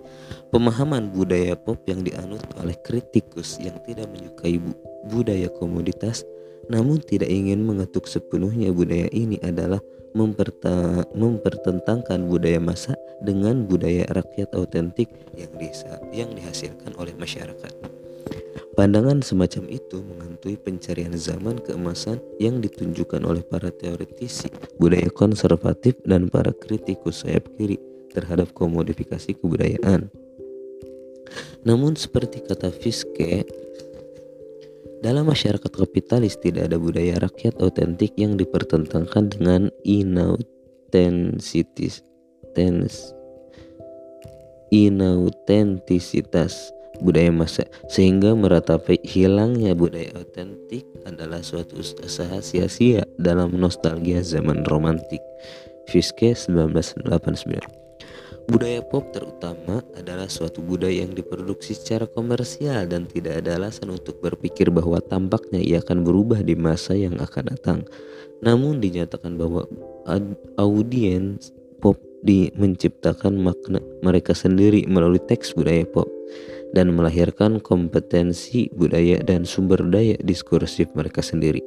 Pemahaman 0.51 1.15
budaya 1.15 1.55
pop 1.55 1.79
yang 1.87 2.03
dianut 2.03 2.43
oleh 2.59 2.75
kritikus 2.83 3.63
yang 3.63 3.79
tidak 3.87 4.11
menyukai 4.11 4.59
bu 4.59 4.75
budaya 5.05 5.53
komoditas 5.53 6.25
namun 6.73 6.97
tidak 6.97 7.29
ingin 7.29 7.61
mengetuk 7.61 8.09
sepenuhnya 8.09 8.73
budaya 8.73 9.05
ini 9.13 9.37
adalah 9.45 9.85
mempertentangkan 10.17 12.25
budaya 12.25 12.57
masa 12.63 12.97
dengan 13.21 13.67
budaya 13.67 14.07
rakyat 14.15 14.55
autentik 14.55 15.11
yang, 15.37 15.51
yang 16.15 16.31
dihasilkan 16.33 16.95
oleh 16.97 17.13
masyarakat. 17.19 18.04
Pandangan 18.75 19.23
semacam 19.23 19.71
itu 19.71 20.03
menghantui 20.03 20.59
pencarian 20.59 21.15
zaman 21.15 21.63
keemasan 21.63 22.19
yang 22.43 22.59
ditunjukkan 22.59 23.23
oleh 23.23 23.47
para 23.47 23.71
teoretisi 23.71 24.51
budaya 24.83 25.07
konservatif 25.15 25.95
dan 26.03 26.27
para 26.27 26.51
kritikus 26.51 27.23
sayap 27.23 27.47
kiri 27.55 27.79
terhadap 28.11 28.51
komodifikasi 28.51 29.39
kebudayaan. 29.39 30.11
Namun 31.63 31.95
seperti 31.95 32.43
kata 32.43 32.75
Fiske, 32.75 33.47
dalam 35.07 35.31
masyarakat 35.31 35.71
kapitalis 35.71 36.35
tidak 36.43 36.67
ada 36.73 36.75
budaya 36.75 37.23
rakyat 37.23 37.63
autentik 37.63 38.11
yang 38.19 38.35
dipertentangkan 38.35 39.31
dengan 39.31 39.71
inautentisitas 39.87 42.03
budaya 47.03 47.31
masa 47.35 47.67
sehingga 47.91 48.37
meratapi 48.37 49.03
hilangnya 49.03 49.75
budaya 49.75 50.15
otentik 50.19 50.87
adalah 51.09 51.43
suatu 51.43 51.81
usaha 51.81 52.39
sia-sia 52.39 53.03
dalam 53.19 53.55
nostalgia 53.57 54.23
zaman 54.23 54.63
romantik. 54.69 55.23
Fiske 55.85 56.33
1989 56.33 57.85
Budaya 58.45 58.85
pop 58.85 59.09
terutama 59.09 59.81
adalah 59.97 60.29
suatu 60.29 60.61
budaya 60.61 61.01
yang 61.01 61.17
diproduksi 61.17 61.73
secara 61.73 62.05
komersial 62.05 62.85
dan 62.85 63.09
tidak 63.09 63.41
ada 63.41 63.57
alasan 63.57 63.97
untuk 63.97 64.21
berpikir 64.21 64.69
bahwa 64.69 65.01
tampaknya 65.01 65.65
ia 65.65 65.81
akan 65.81 66.05
berubah 66.05 66.45
di 66.45 66.53
masa 66.53 66.93
yang 66.93 67.17
akan 67.17 67.57
datang. 67.57 67.81
Namun 68.45 68.85
dinyatakan 68.85 69.41
bahwa 69.41 69.65
audiens 70.61 71.57
pop 71.81 71.97
di 72.21 72.53
menciptakan 72.53 73.41
makna 73.41 73.81
mereka 74.05 74.37
sendiri 74.37 74.85
melalui 74.93 75.25
teks 75.25 75.57
budaya 75.57 75.89
pop 75.89 76.09
dan 76.75 76.91
melahirkan 76.93 77.63
kompetensi 77.63 78.67
budaya 78.75 79.23
dan 79.23 79.47
sumber 79.47 79.79
daya 79.87 80.19
diskursif 80.27 80.91
mereka 80.99 81.23
sendiri. 81.23 81.63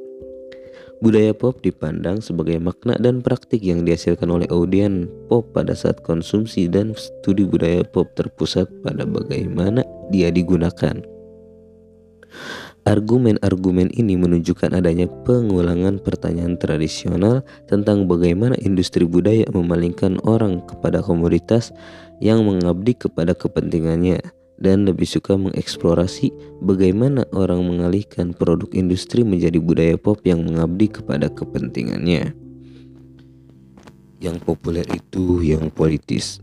Budaya 0.98 1.30
pop 1.30 1.62
dipandang 1.62 2.18
sebagai 2.18 2.58
makna 2.58 2.98
dan 2.98 3.22
praktik 3.22 3.62
yang 3.62 3.86
dihasilkan 3.86 4.28
oleh 4.28 4.50
audien 4.50 5.06
pop 5.30 5.46
pada 5.54 5.72
saat 5.72 6.02
konsumsi 6.02 6.66
dan 6.66 6.92
studi 6.98 7.46
budaya 7.46 7.86
pop 7.86 8.10
terpusat 8.18 8.66
pada 8.82 9.06
bagaimana 9.06 9.86
dia 10.10 10.28
digunakan. 10.34 10.98
Argumen-argumen 12.82 13.94
ini 13.94 14.16
menunjukkan 14.16 14.74
adanya 14.74 15.06
pengulangan 15.22 16.00
pertanyaan 16.02 16.58
tradisional 16.58 17.44
tentang 17.70 18.10
bagaimana 18.10 18.58
industri 18.58 19.06
budaya 19.06 19.46
memalingkan 19.54 20.18
orang 20.26 20.64
kepada 20.66 20.98
komoditas 21.04 21.70
yang 22.18 22.42
mengabdi 22.42 22.96
kepada 22.98 23.36
kepentingannya 23.38 24.18
dan 24.58 24.84
lebih 24.84 25.06
suka 25.06 25.38
mengeksplorasi 25.38 26.34
bagaimana 26.62 27.24
orang 27.30 27.62
mengalihkan 27.62 28.34
produk 28.34 28.68
industri 28.74 29.22
menjadi 29.22 29.62
budaya 29.62 29.94
pop 29.94 30.18
yang 30.26 30.42
mengabdi 30.42 30.90
kepada 30.90 31.30
kepentingannya. 31.30 32.34
Yang 34.18 34.36
populer 34.42 34.86
itu 34.90 35.46
yang 35.46 35.70
politis. 35.70 36.42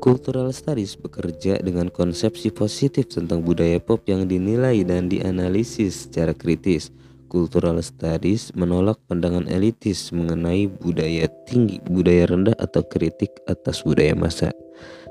Cultural 0.00 0.48
Studies 0.54 0.96
bekerja 0.96 1.60
dengan 1.60 1.92
konsepsi 1.92 2.48
positif 2.48 3.12
tentang 3.12 3.44
budaya 3.44 3.76
pop 3.76 4.00
yang 4.08 4.24
dinilai 4.24 4.80
dan 4.86 5.12
dianalisis 5.12 6.08
secara 6.08 6.32
kritis. 6.32 6.88
Cultural 7.28 7.76
Studies 7.84 8.50
menolak 8.56 8.96
pandangan 9.06 9.44
elitis 9.46 10.08
mengenai 10.10 10.72
budaya 10.72 11.28
tinggi, 11.44 11.84
budaya 11.84 12.32
rendah 12.32 12.56
atau 12.56 12.80
kritik 12.86 13.30
atas 13.44 13.84
budaya 13.84 14.16
masa. 14.16 14.50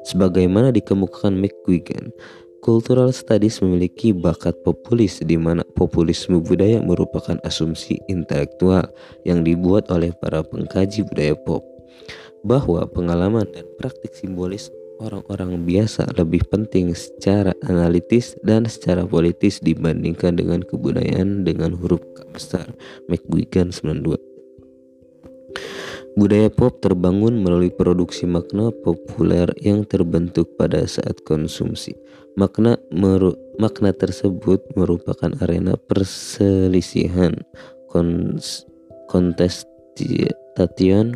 Sebagaimana 0.08 0.72
dikemukakan 0.72 1.36
McGuigan, 1.36 2.12
Cultural 2.60 3.16
Studies 3.16 3.64
memiliki 3.64 4.12
bakat 4.12 4.52
populis 4.68 5.24
di 5.24 5.40
mana 5.40 5.64
populisme 5.64 6.44
budaya 6.44 6.84
merupakan 6.84 7.40
asumsi 7.48 8.04
intelektual 8.12 8.92
yang 9.24 9.48
dibuat 9.48 9.88
oleh 9.92 10.12
para 10.12 10.44
pengkaji 10.44 11.08
budaya 11.08 11.36
pop 11.40 11.64
bahwa 12.44 12.84
pengalaman 12.88 13.48
dan 13.52 13.68
praktik 13.80 14.16
simbolis 14.16 14.72
orang-orang 15.00 15.64
biasa 15.64 16.12
lebih 16.20 16.44
penting 16.52 16.92
secara 16.92 17.56
analitis 17.64 18.36
dan 18.44 18.68
secara 18.68 19.08
politis 19.08 19.64
dibandingkan 19.64 20.36
dengan 20.36 20.60
kebudayaan 20.64 21.48
dengan 21.48 21.76
huruf 21.80 22.04
K 22.16 22.28
besar. 22.36 22.68
McGuigan 23.08 23.72
92 23.72 24.20
Budaya 26.20 26.52
pop 26.52 26.84
terbangun 26.84 27.40
melalui 27.40 27.72
produksi 27.72 28.28
makna 28.28 28.76
populer 28.84 29.48
yang 29.64 29.88
terbentuk 29.88 30.52
pada 30.60 30.84
saat 30.84 31.24
konsumsi. 31.24 31.96
Makna 32.36 32.76
meru 32.92 33.40
makna 33.56 33.96
tersebut 33.96 34.60
merupakan 34.76 35.32
arena 35.40 35.80
perselisihan, 35.80 37.40
kontestation, 39.08 41.16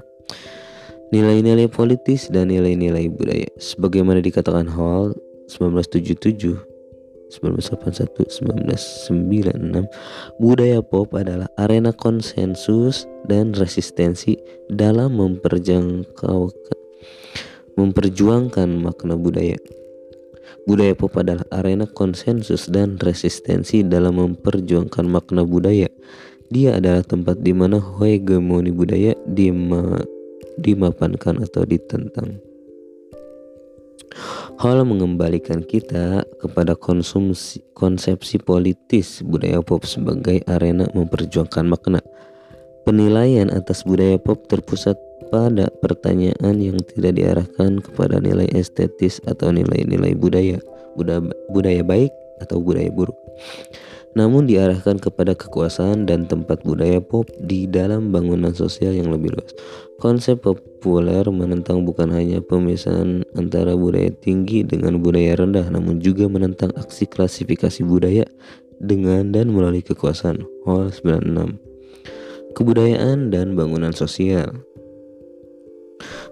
nilai-nilai 1.12 1.68
politis 1.68 2.32
dan 2.32 2.48
nilai-nilai 2.48 3.12
budaya. 3.12 3.52
Sebagaimana 3.60 4.24
dikatakan 4.24 4.72
Hall 4.72 5.20
1977 5.52 6.73
1981 7.34 8.46
1996 8.46 9.90
budaya 10.38 10.86
pop 10.86 11.10
adalah 11.18 11.50
arena 11.58 11.90
konsensus 11.90 13.10
dan 13.26 13.58
resistensi 13.58 14.38
dalam 14.70 15.18
memperjuangkan 17.74 18.70
makna 18.78 19.18
budaya. 19.18 19.58
Budaya 20.64 20.94
pop 20.94 21.18
adalah 21.18 21.44
arena 21.50 21.90
konsensus 21.90 22.70
dan 22.70 23.02
resistensi 23.02 23.82
dalam 23.82 24.22
memperjuangkan 24.22 25.04
makna 25.10 25.42
budaya. 25.44 25.90
Dia 26.54 26.78
adalah 26.78 27.02
tempat 27.02 27.42
di 27.42 27.52
mana 27.52 27.82
hegemoni 27.82 28.70
budaya 28.70 29.18
dima, 29.26 29.98
dimapankan 30.62 31.42
atau 31.42 31.66
ditentang 31.66 32.53
Hal 34.62 34.86
mengembalikan 34.86 35.66
kita 35.66 36.24
kepada 36.40 36.78
konsumsi 36.78 37.64
konsepsi 37.74 38.38
politis 38.38 39.26
budaya 39.26 39.60
pop 39.60 39.84
sebagai 39.84 40.46
arena 40.46 40.88
memperjuangkan 40.94 41.66
makna. 41.66 42.02
Penilaian 42.84 43.50
atas 43.50 43.88
budaya 43.88 44.20
pop 44.20 44.44
terpusat 44.48 45.00
pada 45.34 45.72
pertanyaan 45.82 46.62
yang 46.62 46.78
tidak 46.94 47.18
diarahkan 47.18 47.82
kepada 47.82 48.22
nilai 48.22 48.46
estetis 48.54 49.18
atau 49.26 49.50
nilai-nilai 49.50 50.14
budaya, 50.14 50.62
budaya, 50.94 51.26
budaya 51.50 51.82
baik 51.82 52.14
atau 52.44 52.60
budaya 52.62 52.92
buruk 52.92 53.18
namun 54.14 54.46
diarahkan 54.46 55.02
kepada 55.02 55.34
kekuasaan 55.34 56.06
dan 56.06 56.30
tempat 56.30 56.62
budaya 56.62 57.02
pop 57.02 57.26
di 57.42 57.66
dalam 57.66 58.14
bangunan 58.14 58.54
sosial 58.54 58.94
yang 58.94 59.10
lebih 59.10 59.34
luas. 59.34 59.54
Konsep 59.98 60.42
populer 60.42 61.26
menentang 61.30 61.86
bukan 61.86 62.10
hanya 62.14 62.42
pemisahan 62.42 63.26
antara 63.34 63.74
budaya 63.74 64.14
tinggi 64.14 64.62
dengan 64.62 65.02
budaya 65.02 65.38
rendah, 65.38 65.66
namun 65.70 65.98
juga 66.02 66.30
menentang 66.30 66.70
aksi 66.78 67.10
klasifikasi 67.10 67.82
budaya 67.86 68.26
dengan 68.78 69.34
dan 69.34 69.50
melalui 69.50 69.82
kekuasaan. 69.82 70.46
Hall 70.66 70.92
96 70.92 71.74
Kebudayaan 72.54 73.34
dan 73.34 73.58
bangunan 73.58 73.98
sosial 73.98 74.62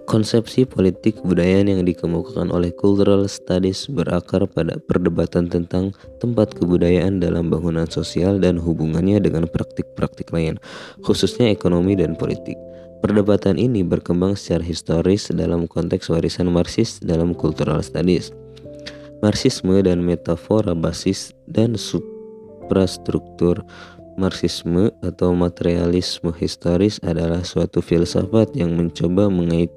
Konsepsi 0.02 0.66
politik 0.66 1.22
kebudayaan 1.22 1.70
yang 1.70 1.82
dikemukakan 1.86 2.50
oleh 2.50 2.74
cultural 2.74 3.22
studies 3.30 3.86
berakar 3.86 4.44
pada 4.50 4.74
perdebatan 4.82 5.46
tentang 5.46 5.94
tempat 6.18 6.58
kebudayaan 6.58 7.22
dalam 7.22 7.48
bangunan 7.48 7.86
sosial 7.86 8.42
dan 8.42 8.58
hubungannya 8.58 9.22
dengan 9.22 9.46
praktik-praktik 9.46 10.34
lain, 10.34 10.58
khususnya 11.06 11.48
ekonomi 11.54 11.94
dan 11.94 12.18
politik. 12.18 12.58
Perdebatan 13.02 13.58
ini 13.58 13.82
berkembang 13.82 14.38
secara 14.38 14.62
historis 14.62 15.30
dalam 15.30 15.66
konteks 15.70 16.10
warisan 16.10 16.50
Marxis 16.50 17.02
dalam 17.02 17.34
cultural 17.34 17.82
studies. 17.82 18.34
Marxisme 19.22 19.82
dan 19.86 20.02
metafora 20.02 20.74
basis 20.74 21.30
dan 21.46 21.78
suprastruktur 21.78 23.62
Marxisme 24.12 24.92
atau 25.00 25.32
materialisme 25.32 26.36
historis 26.36 27.00
adalah 27.00 27.40
suatu 27.40 27.80
filsafat 27.80 28.52
yang 28.52 28.76
mencoba 28.76 29.32
mengait 29.32 29.72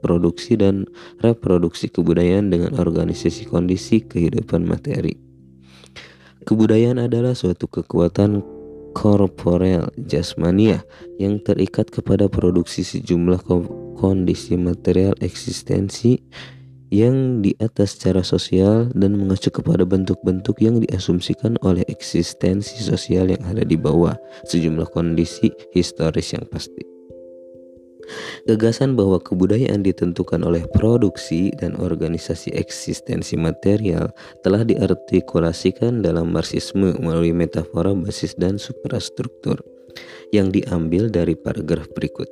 produksi 0.00 0.54
dan 0.58 0.86
reproduksi 1.22 1.90
kebudayaan 1.90 2.50
dengan 2.52 2.78
organisasi 2.78 3.48
kondisi 3.50 4.04
kehidupan 4.04 4.62
materi. 4.64 5.18
Kebudayaan 6.48 7.02
adalah 7.02 7.36
suatu 7.36 7.68
kekuatan 7.68 8.40
korporel 8.96 9.92
jasmania 10.00 10.82
yang 11.20 11.38
terikat 11.44 11.92
kepada 11.92 12.26
produksi 12.26 12.82
sejumlah 12.82 13.44
kondisi 13.98 14.56
material 14.56 15.12
eksistensi 15.20 16.18
yang 16.88 17.44
di 17.44 17.52
atas 17.60 18.00
secara 18.00 18.24
sosial 18.24 18.88
dan 18.96 19.12
mengacu 19.20 19.52
kepada 19.52 19.84
bentuk-bentuk 19.84 20.56
yang 20.64 20.80
diasumsikan 20.80 21.60
oleh 21.60 21.84
eksistensi 21.84 22.80
sosial 22.80 23.28
yang 23.28 23.44
ada 23.44 23.60
di 23.60 23.76
bawah 23.76 24.16
sejumlah 24.48 24.88
kondisi 24.88 25.52
historis 25.76 26.32
yang 26.32 26.48
pasti. 26.48 26.97
Gagasan 28.48 28.96
bahwa 28.96 29.20
kebudayaan 29.20 29.84
ditentukan 29.84 30.40
oleh 30.44 30.64
produksi 30.72 31.52
dan 31.54 31.76
organisasi 31.76 32.56
eksistensi 32.56 33.36
material 33.36 34.12
telah 34.40 34.64
diartikulasikan 34.64 36.00
dalam 36.00 36.32
Marxisme 36.32 36.96
melalui 36.98 37.36
metafora 37.36 37.92
basis 37.92 38.32
dan 38.36 38.56
suprastruktur 38.56 39.60
yang 40.32 40.52
diambil 40.52 41.08
dari 41.08 41.36
paragraf 41.36 41.88
berikut. 41.92 42.28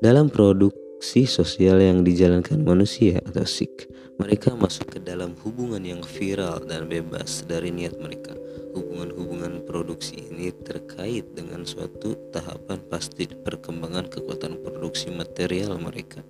Dalam 0.00 0.32
produksi 0.32 1.28
sosial 1.28 1.82
yang 1.82 2.02
dijalankan 2.02 2.64
manusia 2.64 3.20
atau 3.20 3.44
SIK, 3.44 3.90
mereka 4.20 4.52
masuk 4.52 4.96
ke 4.96 5.00
dalam 5.00 5.32
hubungan 5.44 5.80
yang 5.80 6.02
viral 6.04 6.60
dan 6.68 6.88
bebas 6.88 7.44
dari 7.48 7.72
niat 7.72 7.96
mereka. 8.00 8.36
Hubungan-hubungan 8.76 9.59
produksi 9.70 10.18
ini 10.18 10.50
terkait 10.50 11.30
dengan 11.30 11.62
suatu 11.62 12.18
tahapan 12.34 12.82
pasti 12.90 13.30
perkembangan 13.30 14.10
kekuatan 14.10 14.58
produksi 14.66 15.14
material 15.14 15.78
mereka. 15.78 16.26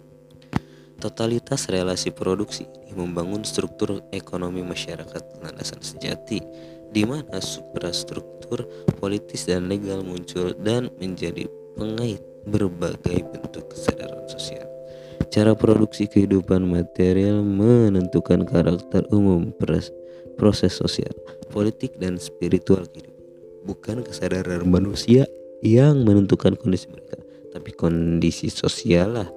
Totalitas 1.00 1.72
relasi 1.72 2.12
produksi 2.12 2.68
ini 2.84 2.92
membangun 2.92 3.40
struktur 3.40 4.04
ekonomi 4.12 4.60
masyarakat 4.60 5.40
landasan 5.40 5.80
sejati 5.80 6.44
di 6.92 7.08
mana 7.08 7.40
suprastruktur 7.40 8.68
politis 9.00 9.48
dan 9.48 9.72
legal 9.72 10.04
muncul 10.04 10.52
dan 10.60 10.92
menjadi 11.00 11.48
pengait 11.80 12.20
berbagai 12.44 13.24
bentuk 13.24 13.72
kesadaran 13.72 14.28
sosial. 14.28 14.68
Cara 15.32 15.56
produksi 15.56 16.04
kehidupan 16.04 16.68
material 16.68 17.40
menentukan 17.40 18.44
karakter 18.44 19.08
umum 19.08 19.48
proses 20.36 20.76
sosial, 20.76 21.16
politik, 21.48 21.96
dan 21.96 22.20
spiritual 22.20 22.84
kehidupan. 22.84 23.19
Bukan 23.66 24.06
kesadaran 24.06 24.64
manusia 24.64 25.26
yang 25.60 26.08
menentukan 26.08 26.56
kondisi 26.56 26.88
mereka, 26.88 27.20
tapi 27.52 27.76
kondisi 27.76 28.48
sosial 28.48 29.20
lah 29.20 29.28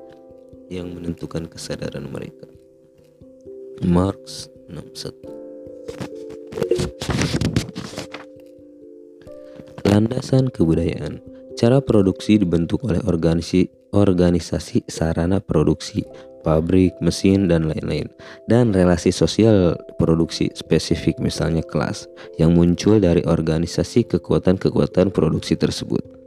yang 0.72 0.96
menentukan 0.96 1.52
kesadaran 1.52 2.08
mereka. 2.08 2.48
Marx 3.84 4.48
61 4.72 5.44
Landasan 9.84 10.48
kebudayaan 10.50 11.33
Cara 11.54 11.78
produksi 11.80 12.42
dibentuk 12.42 12.82
oleh 12.90 13.00
organisasi, 13.06 13.94
organisasi 13.94 14.90
sarana 14.90 15.38
produksi, 15.38 16.02
pabrik, 16.42 16.98
mesin, 17.00 17.46
dan 17.46 17.70
lain-lain. 17.70 18.10
Dan 18.50 18.74
relasi 18.74 19.14
sosial 19.14 19.78
produksi 20.02 20.50
spesifik 20.58 21.22
misalnya 21.22 21.62
kelas 21.62 22.10
yang 22.42 22.58
muncul 22.58 22.98
dari 22.98 23.22
organisasi 23.24 24.10
kekuatan-kekuatan 24.10 25.14
produksi 25.14 25.54
tersebut. 25.56 26.23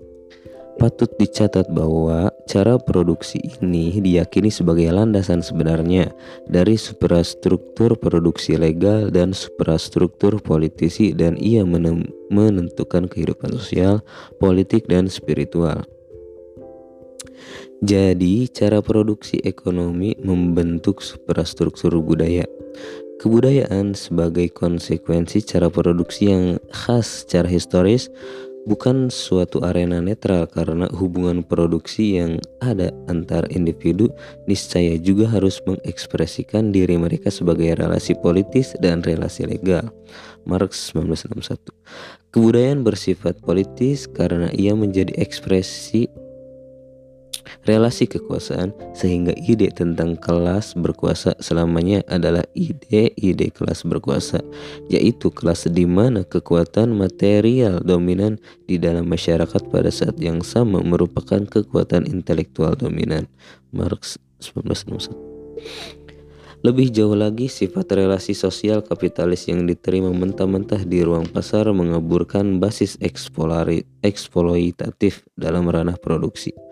Patut 0.76 1.08
dicatat 1.16 1.72
bahwa 1.72 2.28
cara 2.44 2.76
produksi 2.76 3.40
ini 3.40 3.96
diyakini 3.96 4.52
sebagai 4.52 4.92
landasan 4.92 5.40
sebenarnya 5.40 6.12
dari 6.44 6.76
suprastruktur 6.76 7.96
produksi 7.96 8.60
legal 8.60 9.08
dan 9.08 9.32
suprastruktur 9.32 10.36
politisi 10.36 11.16
dan 11.16 11.40
ia 11.40 11.64
menentukan 12.28 13.08
kehidupan 13.08 13.56
sosial, 13.56 14.04
politik, 14.36 14.84
dan 14.84 15.08
spiritual. 15.08 15.80
Jadi, 17.80 18.44
cara 18.52 18.84
produksi 18.84 19.40
ekonomi 19.48 20.12
membentuk 20.20 21.00
suprastruktur 21.00 21.96
budaya. 22.04 22.44
Kebudayaan 23.16 23.96
sebagai 23.96 24.52
konsekuensi 24.52 25.40
cara 25.40 25.72
produksi 25.72 26.28
yang 26.28 26.60
khas 26.68 27.24
secara 27.24 27.48
historis 27.48 28.12
bukan 28.66 29.08
suatu 29.08 29.62
arena 29.62 30.02
netral 30.02 30.50
karena 30.50 30.90
hubungan 30.90 31.46
produksi 31.46 32.18
yang 32.18 32.42
ada 32.58 32.90
antar 33.06 33.46
individu 33.54 34.10
niscaya 34.50 34.98
juga 34.98 35.30
harus 35.30 35.62
mengekspresikan 35.64 36.74
diri 36.74 36.98
mereka 36.98 37.30
sebagai 37.30 37.78
relasi 37.78 38.18
politis 38.18 38.74
dan 38.82 39.00
relasi 39.06 39.46
legal. 39.46 39.88
Marx 40.46 40.94
1961. 40.94 41.74
Kebudayaan 42.34 42.84
bersifat 42.84 43.40
politis 43.40 44.04
karena 44.04 44.52
ia 44.52 44.76
menjadi 44.76 45.14
ekspresi 45.16 46.10
relasi 47.66 48.06
kekuasaan 48.06 48.70
sehingga 48.94 49.34
ide 49.34 49.68
tentang 49.74 50.14
kelas 50.16 50.78
berkuasa 50.78 51.34
selamanya 51.42 52.00
adalah 52.06 52.46
ide-ide 52.54 53.50
kelas 53.50 53.82
berkuasa 53.82 54.40
yaitu 54.86 55.28
kelas 55.34 55.66
di 55.68 55.84
mana 55.84 56.22
kekuatan 56.22 56.94
material 56.94 57.82
dominan 57.82 58.38
di 58.70 58.78
dalam 58.78 59.10
masyarakat 59.10 59.62
pada 59.68 59.90
saat 59.90 60.16
yang 60.22 60.40
sama 60.46 60.80
merupakan 60.80 61.42
kekuatan 61.42 62.06
intelektual 62.06 62.78
dominan 62.78 63.26
Marx 63.74 64.16
1961 64.40 66.06
lebih 66.64 66.90
jauh 66.90 67.14
lagi, 67.14 67.46
sifat 67.46 67.94
relasi 67.94 68.34
sosial 68.34 68.82
kapitalis 68.82 69.46
yang 69.46 69.70
diterima 69.70 70.10
mentah-mentah 70.10 70.82
di 70.82 70.98
ruang 71.06 71.30
pasar 71.30 71.70
mengaburkan 71.70 72.58
basis 72.58 72.98
eksploitatif 74.02 75.22
dalam 75.38 75.70
ranah 75.70 75.94
produksi. 75.94 76.65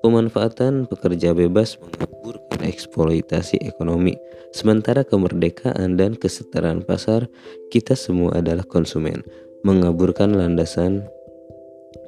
Pemanfaatan 0.00 0.88
pekerja 0.88 1.36
bebas 1.36 1.76
mengaburkan 1.76 2.64
eksploitasi 2.64 3.60
ekonomi, 3.60 4.16
sementara 4.48 5.04
kemerdekaan 5.04 6.00
dan 6.00 6.16
kesetaraan 6.16 6.80
pasar 6.80 7.28
kita 7.68 7.92
semua 7.92 8.40
adalah 8.40 8.64
konsumen, 8.64 9.20
mengaburkan 9.60 10.32
landasan 10.32 11.04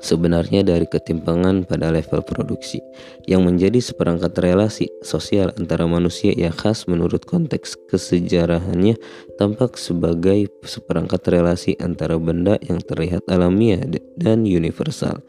sebenarnya 0.02 0.66
dari 0.66 0.88
ketimpangan 0.88 1.68
pada 1.68 1.94
level 1.94 2.24
produksi 2.26 2.82
yang 3.30 3.46
menjadi 3.46 3.78
seperangkat 3.78 4.34
relasi 4.40 4.90
sosial 5.04 5.54
antara 5.54 5.86
manusia 5.86 6.34
yang 6.34 6.52
khas 6.52 6.90
menurut 6.90 7.22
konteks 7.22 7.78
kesejarahannya 7.92 8.98
tampak 9.38 9.78
sebagai 9.78 10.50
seperangkat 10.66 11.22
relasi 11.30 11.78
antara 11.78 12.18
benda 12.18 12.58
yang 12.66 12.82
terlihat 12.82 13.22
alamiah 13.30 13.84
dan 14.18 14.42
universal 14.42 15.22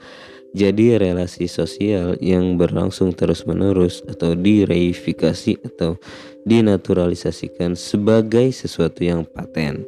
jadi 0.53 1.01
relasi 1.01 1.49
sosial 1.49 2.13
yang 2.21 2.61
berlangsung 2.61 3.17
terus-menerus 3.17 4.05
atau 4.05 4.37
direifikasi 4.37 5.57
atau 5.65 5.97
dinaturalisasikan 6.45 7.73
sebagai 7.73 8.53
sesuatu 8.53 9.01
yang 9.01 9.25
paten. 9.25 9.81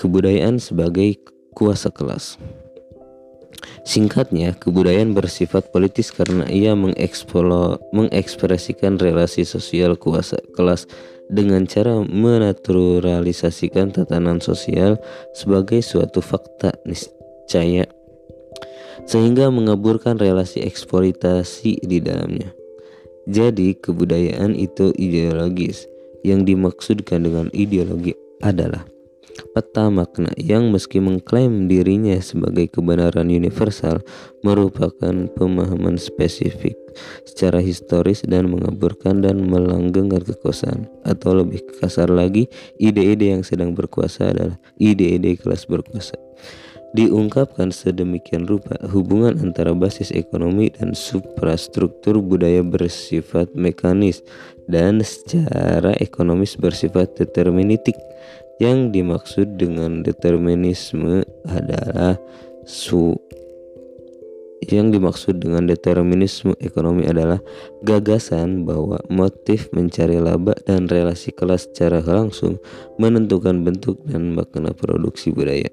Kebudayaan 0.00 0.56
sebagai 0.56 1.20
kuasa 1.52 1.92
kelas. 1.92 2.40
Singkatnya, 3.84 4.56
kebudayaan 4.56 5.12
bersifat 5.12 5.68
politis 5.72 6.12
karena 6.12 6.44
ia 6.48 6.74
mengekspresikan 6.76 8.98
relasi 9.00 9.44
sosial 9.44 9.96
kuasa 9.96 10.36
kelas 10.56 10.86
dengan 11.28 11.68
cara 11.68 12.00
menaturalisasikan 12.04 13.92
tatanan 13.92 14.40
sosial 14.40 14.96
sebagai 15.36 15.82
suatu 15.84 16.20
fakta 16.24 16.72
niscaya 16.88 17.84
sehingga 19.08 19.48
mengaburkan 19.48 20.20
relasi 20.20 20.60
eksploitasi 20.60 21.80
di 21.80 21.98
dalamnya. 22.04 22.52
Jadi, 23.24 23.72
kebudayaan 23.80 24.52
itu 24.52 24.92
ideologis. 25.00 25.88
Yang 26.20 26.52
dimaksudkan 26.52 27.24
dengan 27.24 27.46
ideologi 27.56 28.12
adalah 28.42 28.84
peta 29.54 29.86
makna 29.86 30.34
yang 30.34 30.74
meski 30.74 30.98
mengklaim 30.98 31.70
dirinya 31.70 32.18
sebagai 32.18 32.66
kebenaran 32.66 33.30
universal 33.30 34.02
merupakan 34.42 35.30
pemahaman 35.38 35.94
spesifik 35.94 36.74
secara 37.22 37.62
historis 37.62 38.26
dan 38.26 38.50
mengaburkan 38.50 39.22
dan 39.22 39.46
melanggengkan 39.46 40.22
kekuasaan 40.26 40.90
atau 41.06 41.38
lebih 41.38 41.62
kasar 41.78 42.10
lagi 42.10 42.50
ide-ide 42.82 43.38
yang 43.38 43.46
sedang 43.46 43.78
berkuasa 43.78 44.34
adalah 44.34 44.58
ide-ide 44.82 45.38
kelas 45.38 45.70
berkuasa 45.70 46.18
diungkapkan 46.96 47.68
sedemikian 47.68 48.48
rupa 48.48 48.76
hubungan 48.88 49.36
antara 49.44 49.76
basis 49.76 50.08
ekonomi 50.12 50.72
dan 50.72 50.96
suprastruktur 50.96 52.20
budaya 52.24 52.64
bersifat 52.64 53.52
mekanis 53.52 54.24
dan 54.68 55.04
secara 55.04 55.92
ekonomis 56.00 56.56
bersifat 56.56 57.12
deterministik 57.20 57.96
yang 58.58 58.88
dimaksud 58.88 59.60
dengan 59.60 60.00
determinisme 60.00 61.22
adalah 61.46 62.16
su 62.64 63.14
yang 64.68 64.90
dimaksud 64.90 65.38
dengan 65.38 65.70
determinisme 65.70 66.52
ekonomi 66.58 67.06
adalah 67.06 67.38
gagasan 67.86 68.66
bahwa 68.66 68.98
motif 69.08 69.70
mencari 69.70 70.18
laba 70.18 70.52
dan 70.66 70.90
relasi 70.90 71.30
kelas 71.30 71.70
secara 71.70 72.02
langsung 72.02 72.58
menentukan 72.98 73.62
bentuk 73.62 74.02
dan 74.04 74.34
makna 74.34 74.74
produksi 74.74 75.30
budaya. 75.30 75.70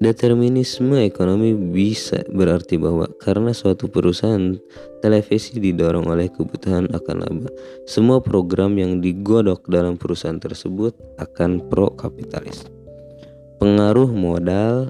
Determinisme 0.00 1.04
ekonomi 1.04 1.52
bisa 1.52 2.24
berarti 2.32 2.80
bahwa 2.80 3.08
karena 3.20 3.52
suatu 3.52 3.92
perusahaan 3.92 4.56
televisi 5.04 5.60
didorong 5.60 6.08
oleh 6.08 6.32
kebutuhan 6.32 6.88
akan 6.92 7.16
laba, 7.20 7.50
semua 7.84 8.24
program 8.24 8.76
yang 8.80 9.04
digodok 9.04 9.68
dalam 9.68 10.00
perusahaan 10.00 10.40
tersebut 10.40 10.96
akan 11.20 11.68
pro 11.68 11.92
kapitalis. 11.96 12.64
Pengaruh 13.60 14.08
modal 14.08 14.88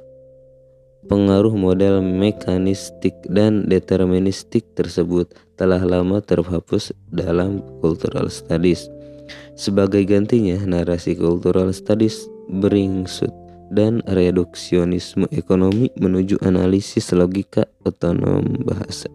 Pengaruh 1.01 1.57
model 1.57 2.05
mekanistik 2.05 3.19
dan 3.27 3.67
deterministik 3.67 4.63
tersebut 4.79 5.33
telah 5.59 5.83
lama 5.83 6.23
terhapus 6.23 6.95
dalam 7.11 7.67
cultural 7.83 8.31
studies. 8.31 8.87
Sebagai 9.57 10.07
gantinya, 10.07 10.61
narasi 10.61 11.17
cultural 11.17 11.73
studies 11.75 12.29
beringsut 12.47 13.33
dan 13.71 14.03
reduksionisme 14.11 15.31
ekonomi 15.31 15.95
menuju 15.95 16.43
analisis 16.43 17.15
logika 17.15 17.71
otonom 17.87 18.67
bahasa, 18.67 19.07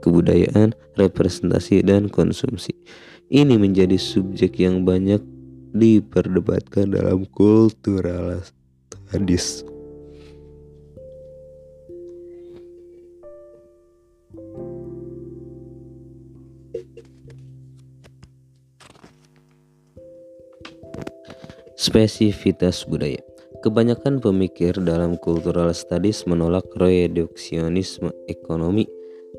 kebudayaan, 0.00 0.72
representasi, 0.96 1.84
dan 1.84 2.08
konsumsi. 2.08 2.72
Ini 3.28 3.60
menjadi 3.60 4.00
subjek 4.00 4.64
yang 4.64 4.88
banyak 4.88 5.20
diperdebatkan 5.76 6.96
dalam 6.96 7.28
cultural 7.28 8.40
studies. 9.12 9.62
Spesifitas 21.78 22.82
budaya 22.84 23.27
Kebanyakan 23.58 24.22
pemikir 24.22 24.70
dalam 24.86 25.18
cultural 25.18 25.74
studies 25.74 26.22
menolak 26.30 26.62
reduksionisme 26.78 28.14
ekonomi 28.30 28.86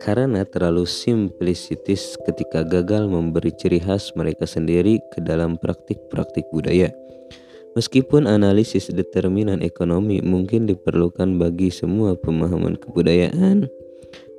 karena 0.03 0.43
terlalu 0.43 0.83
simplisitis 0.83 2.19
ketika 2.27 2.67
gagal 2.67 3.07
memberi 3.07 3.55
ciri 3.55 3.79
khas 3.79 4.11
mereka 4.19 4.43
sendiri 4.43 4.99
ke 5.15 5.23
dalam 5.23 5.55
praktik-praktik 5.55 6.43
budaya. 6.51 6.91
Meskipun 7.79 8.27
analisis 8.27 8.91
determinan 8.91 9.63
ekonomi 9.63 10.19
mungkin 10.19 10.67
diperlukan 10.67 11.39
bagi 11.39 11.71
semua 11.71 12.19
pemahaman 12.19 12.75
kebudayaan, 12.75 13.71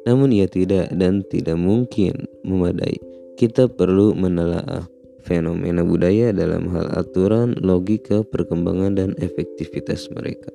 namun 0.04 0.28
ia 0.28 0.44
tidak 0.44 0.92
dan 0.92 1.24
tidak 1.32 1.56
mungkin 1.56 2.28
memadai. 2.44 3.00
Kita 3.40 3.64
perlu 3.64 4.12
menelaah 4.12 4.99
fenomena 5.24 5.85
budaya 5.85 6.33
dalam 6.33 6.68
hal 6.72 6.88
aturan, 6.96 7.52
logika, 7.61 8.24
perkembangan, 8.24 8.96
dan 8.96 9.12
efektivitas 9.20 10.09
mereka. 10.12 10.48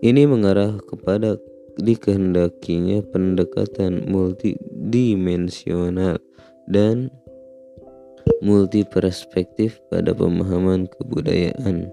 Ini 0.00 0.24
mengarah 0.24 0.80
kepada 0.88 1.36
dikehendakinya 1.76 3.04
pendekatan 3.12 4.08
multidimensional 4.08 6.16
dan 6.68 7.12
multiperspektif 8.40 9.76
pada 9.92 10.16
pemahaman 10.16 10.88
kebudayaan 10.88 11.92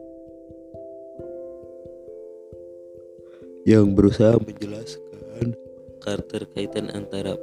yang 3.67 3.91
berusaha 3.91 4.39
menjelaskan 4.39 5.51
keterkaitan 5.99 6.87
antara 6.95 7.35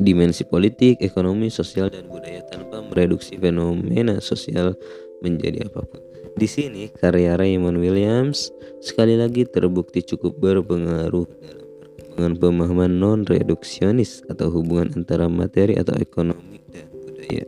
dimensi 0.00 0.46
politik, 0.46 1.00
ekonomi, 1.04 1.52
sosial, 1.52 1.92
dan 1.92 2.08
budaya 2.08 2.40
tanpa 2.48 2.80
mereduksi 2.80 3.36
fenomena 3.36 4.20
sosial 4.24 4.76
menjadi 5.20 5.68
apa 5.68 5.84
pun. 5.84 6.00
Di 6.32 6.48
sini 6.48 6.88
karya 6.88 7.36
Raymond 7.36 7.76
Williams 7.76 8.48
sekali 8.80 9.20
lagi 9.20 9.44
terbukti 9.44 10.00
cukup 10.00 10.40
berpengaruh 10.40 11.28
dalam 11.28 11.68
perkembangan 11.84 12.34
pemahaman 12.40 12.92
non-reduksionis 12.96 14.24
atau 14.32 14.48
hubungan 14.48 14.96
antara 14.96 15.28
materi 15.28 15.76
atau 15.76 15.92
ekonomi 16.00 16.56
dan 16.72 16.88
budaya. 16.88 17.44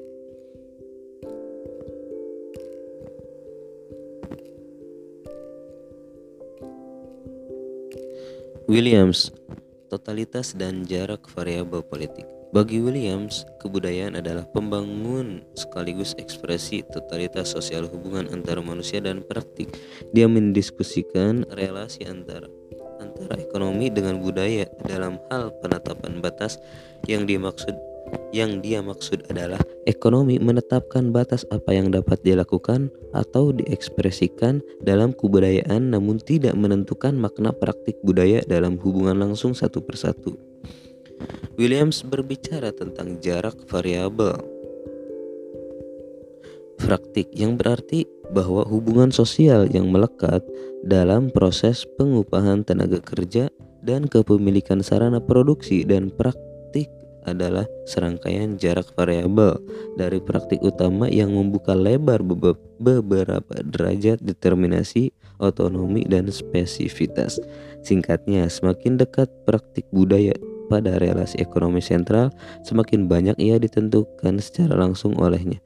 Williams, 8.69 9.33
totalitas 9.95 10.59
dan 10.59 10.83
jarak 10.83 11.23
variabel 11.31 11.87
politik. 11.87 12.27
Bagi 12.51 12.79
Williams, 12.79 13.47
kebudayaan 13.63 14.19
adalah 14.19 14.47
pembangun 14.51 15.43
sekaligus 15.59 16.15
ekspresi 16.19 16.87
totalitas 16.87 17.51
sosial 17.51 17.87
hubungan 17.91 18.31
antara 18.31 18.63
manusia 18.63 19.03
dan 19.03 19.27
praktik. 19.27 19.75
Dia 20.15 20.31
mendiskusikan 20.31 21.47
relasi 21.51 22.07
antara 22.07 22.47
antara 23.03 23.39
ekonomi 23.43 23.91
dengan 23.91 24.23
budaya 24.23 24.71
dalam 24.87 25.19
hal 25.31 25.51
penetapan 25.63 26.23
batas 26.23 26.63
yang 27.11 27.27
dimaksud 27.27 27.75
yang 28.35 28.59
dia 28.59 28.83
maksud 28.83 29.31
adalah 29.31 29.63
ekonomi 29.87 30.43
menetapkan 30.43 31.15
batas 31.15 31.47
apa 31.55 31.71
yang 31.71 31.95
dapat 31.95 32.19
dilakukan 32.27 32.91
atau 33.15 33.55
diekspresikan 33.55 34.59
dalam 34.83 35.15
kebudayaan 35.15 35.95
namun 35.95 36.19
tidak 36.19 36.59
menentukan 36.59 37.15
makna 37.15 37.55
praktik 37.55 37.95
budaya 38.03 38.43
dalam 38.51 38.75
hubungan 38.83 39.23
langsung 39.23 39.55
satu 39.55 39.79
persatu. 39.87 40.35
Williams 41.55 42.03
berbicara 42.03 42.75
tentang 42.75 43.23
jarak 43.23 43.55
variabel 43.71 44.35
praktik 46.83 47.31
yang 47.31 47.55
berarti 47.55 48.03
bahwa 48.35 48.67
hubungan 48.67 49.15
sosial 49.15 49.71
yang 49.71 49.95
melekat 49.95 50.43
dalam 50.83 51.31
proses 51.31 51.87
pengupahan 51.95 52.67
tenaga 52.67 52.99
kerja 52.99 53.47
dan 53.87 54.11
kepemilikan 54.11 54.83
sarana 54.83 55.23
produksi 55.23 55.87
dan 55.87 56.11
praktik 56.11 56.54
adalah 57.25 57.69
serangkaian 57.89 58.57
jarak 58.57 58.89
variabel 58.97 59.61
dari 59.97 60.21
praktik 60.21 60.61
utama 60.61 61.09
yang 61.09 61.33
membuka 61.33 61.73
lebar 61.77 62.21
beberapa 62.81 63.55
derajat 63.65 64.21
determinasi, 64.23 65.13
otonomi, 65.41 66.05
dan 66.09 66.29
spesifitas. 66.31 67.41
Singkatnya, 67.85 68.49
semakin 68.49 68.97
dekat 68.97 69.29
praktik 69.45 69.85
budaya 69.93 70.33
pada 70.73 70.97
relasi 70.97 71.37
ekonomi 71.41 71.85
sentral, 71.85 72.33
semakin 72.65 73.05
banyak 73.05 73.37
ia 73.37 73.61
ditentukan 73.61 74.41
secara 74.41 74.81
langsung 74.81 75.13
olehnya. 75.21 75.61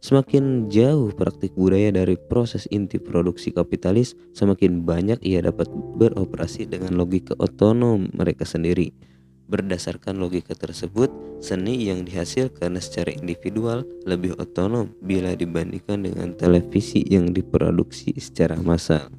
Semakin 0.00 0.72
jauh 0.72 1.12
praktik 1.12 1.52
budaya 1.52 1.92
dari 1.92 2.16
proses 2.16 2.64
inti 2.72 2.96
produksi 2.96 3.52
kapitalis, 3.52 4.16
semakin 4.32 4.80
banyak 4.80 5.20
ia 5.20 5.44
dapat 5.44 5.68
beroperasi 5.70 6.64
dengan 6.64 6.96
logika 6.96 7.36
otonom 7.36 8.08
mereka 8.16 8.48
sendiri. 8.48 8.96
Berdasarkan 9.50 10.22
logika 10.22 10.54
tersebut, 10.54 11.10
seni 11.42 11.90
yang 11.90 12.06
dihasilkan 12.06 12.78
secara 12.78 13.10
individual 13.10 13.82
lebih 14.06 14.38
otonom 14.38 14.94
bila 15.02 15.34
dibandingkan 15.34 16.06
dengan 16.06 16.38
televisi 16.38 17.02
yang 17.02 17.34
diproduksi 17.34 18.14
secara 18.14 18.54
massal. 18.62 19.10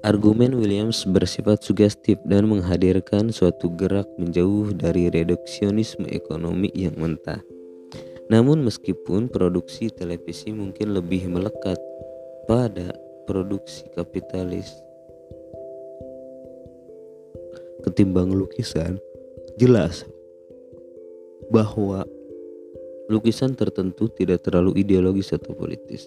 Argumen 0.00 0.56
Williams 0.56 1.04
bersifat 1.04 1.60
sugestif 1.60 2.16
dan 2.24 2.48
menghadirkan 2.48 3.28
suatu 3.28 3.68
gerak 3.76 4.08
menjauh 4.16 4.72
dari 4.72 5.12
reduksionisme 5.12 6.08
ekonomi 6.08 6.72
yang 6.72 6.96
mentah. 6.96 7.44
Namun 8.32 8.64
meskipun 8.64 9.28
produksi 9.28 9.92
televisi 9.92 10.56
mungkin 10.56 10.96
lebih 10.96 11.28
melekat 11.28 11.76
pada 12.48 12.96
produksi 13.28 13.84
kapitalis 13.92 14.80
ketimbang 17.80 18.30
lukisan, 18.32 19.00
jelas 19.56 20.04
bahwa 21.50 22.06
lukisan 23.10 23.58
tertentu 23.58 24.06
tidak 24.12 24.46
terlalu 24.46 24.78
ideologis 24.80 25.34
atau 25.34 25.52
politis. 25.52 26.06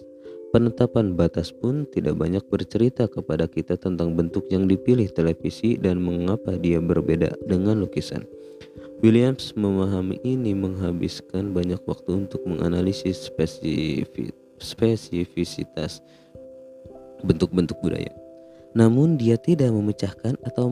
Penetapan 0.54 1.18
batas 1.18 1.50
pun 1.50 1.82
tidak 1.90 2.14
banyak 2.14 2.46
bercerita 2.46 3.10
kepada 3.10 3.50
kita 3.50 3.74
tentang 3.74 4.14
bentuk 4.14 4.46
yang 4.54 4.70
dipilih 4.70 5.10
televisi 5.10 5.74
dan 5.74 5.98
mengapa 5.98 6.54
dia 6.54 6.78
berbeda 6.78 7.34
dengan 7.44 7.82
lukisan. 7.82 8.22
Williams 9.02 9.52
memahami 9.58 10.22
ini 10.22 10.54
menghabiskan 10.54 11.52
banyak 11.52 11.82
waktu 11.84 12.24
untuk 12.24 12.40
menganalisis 12.46 13.28
spesifik, 13.28 14.32
spesifisitas 14.62 16.00
bentuk-bentuk 17.26 17.76
budaya. 17.82 18.23
Namun 18.74 19.14
dia 19.14 19.38
tidak 19.38 19.70
memecahkan 19.70 20.34
atau 20.42 20.66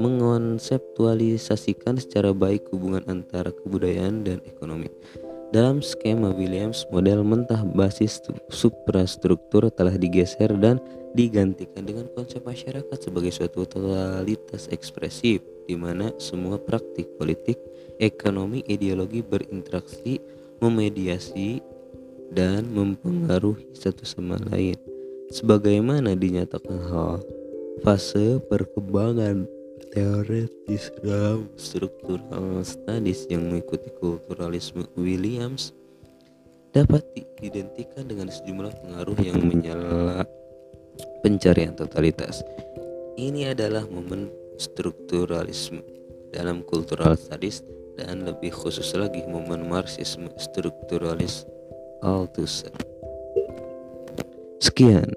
mengonseptualisasikan 0.00 2.00
secara 2.00 2.32
baik 2.32 2.72
hubungan 2.72 3.04
antara 3.04 3.52
kebudayaan 3.52 4.24
dan 4.24 4.40
ekonomi. 4.48 4.88
Dalam 5.52 5.84
skema 5.84 6.32
Williams, 6.32 6.88
model 6.88 7.20
mentah 7.20 7.60
basis 7.76 8.24
suprastruktur 8.48 9.68
telah 9.68 9.92
digeser 10.00 10.48
dan 10.56 10.80
digantikan 11.12 11.84
dengan 11.84 12.08
konsep 12.16 12.40
masyarakat 12.40 12.96
sebagai 12.96 13.36
suatu 13.36 13.68
totalitas 13.68 14.72
ekspresif 14.72 15.44
di 15.68 15.76
mana 15.76 16.08
semua 16.16 16.56
praktik 16.56 17.04
politik, 17.20 17.60
ekonomi, 18.00 18.64
ideologi 18.64 19.20
berinteraksi, 19.20 20.16
memediasi, 20.64 21.60
dan 22.32 22.72
mempengaruhi 22.72 23.76
satu 23.76 24.08
sama 24.08 24.40
lain. 24.48 24.91
Sebagaimana 25.32 26.12
dinyatakan 26.12 26.92
hal 26.92 27.24
fase 27.80 28.36
perkembangan 28.52 29.48
teoretis 29.96 30.92
dalam 31.00 31.48
struktural 31.56 32.60
studies 32.60 33.24
yang 33.32 33.48
mengikuti 33.48 33.88
kulturalisme 33.96 34.84
Williams 34.92 35.72
dapat 36.76 37.00
diidentikan 37.16 38.12
dengan 38.12 38.28
sejumlah 38.28 38.76
pengaruh 38.84 39.16
yang 39.24 39.40
menyala 39.40 40.28
pencarian 41.24 41.72
totalitas. 41.80 42.44
Ini 43.16 43.56
adalah 43.56 43.88
momen 43.88 44.28
strukturalisme 44.60 45.80
dalam 46.28 46.60
kultural 46.60 47.16
studies 47.16 47.64
dan 47.96 48.28
lebih 48.28 48.52
khusus 48.52 48.92
lagi 48.92 49.24
momen 49.24 49.64
marxisme 49.64 50.28
strukturalis 50.36 51.48
Althusser. 52.04 52.91
Sekian 54.62 55.10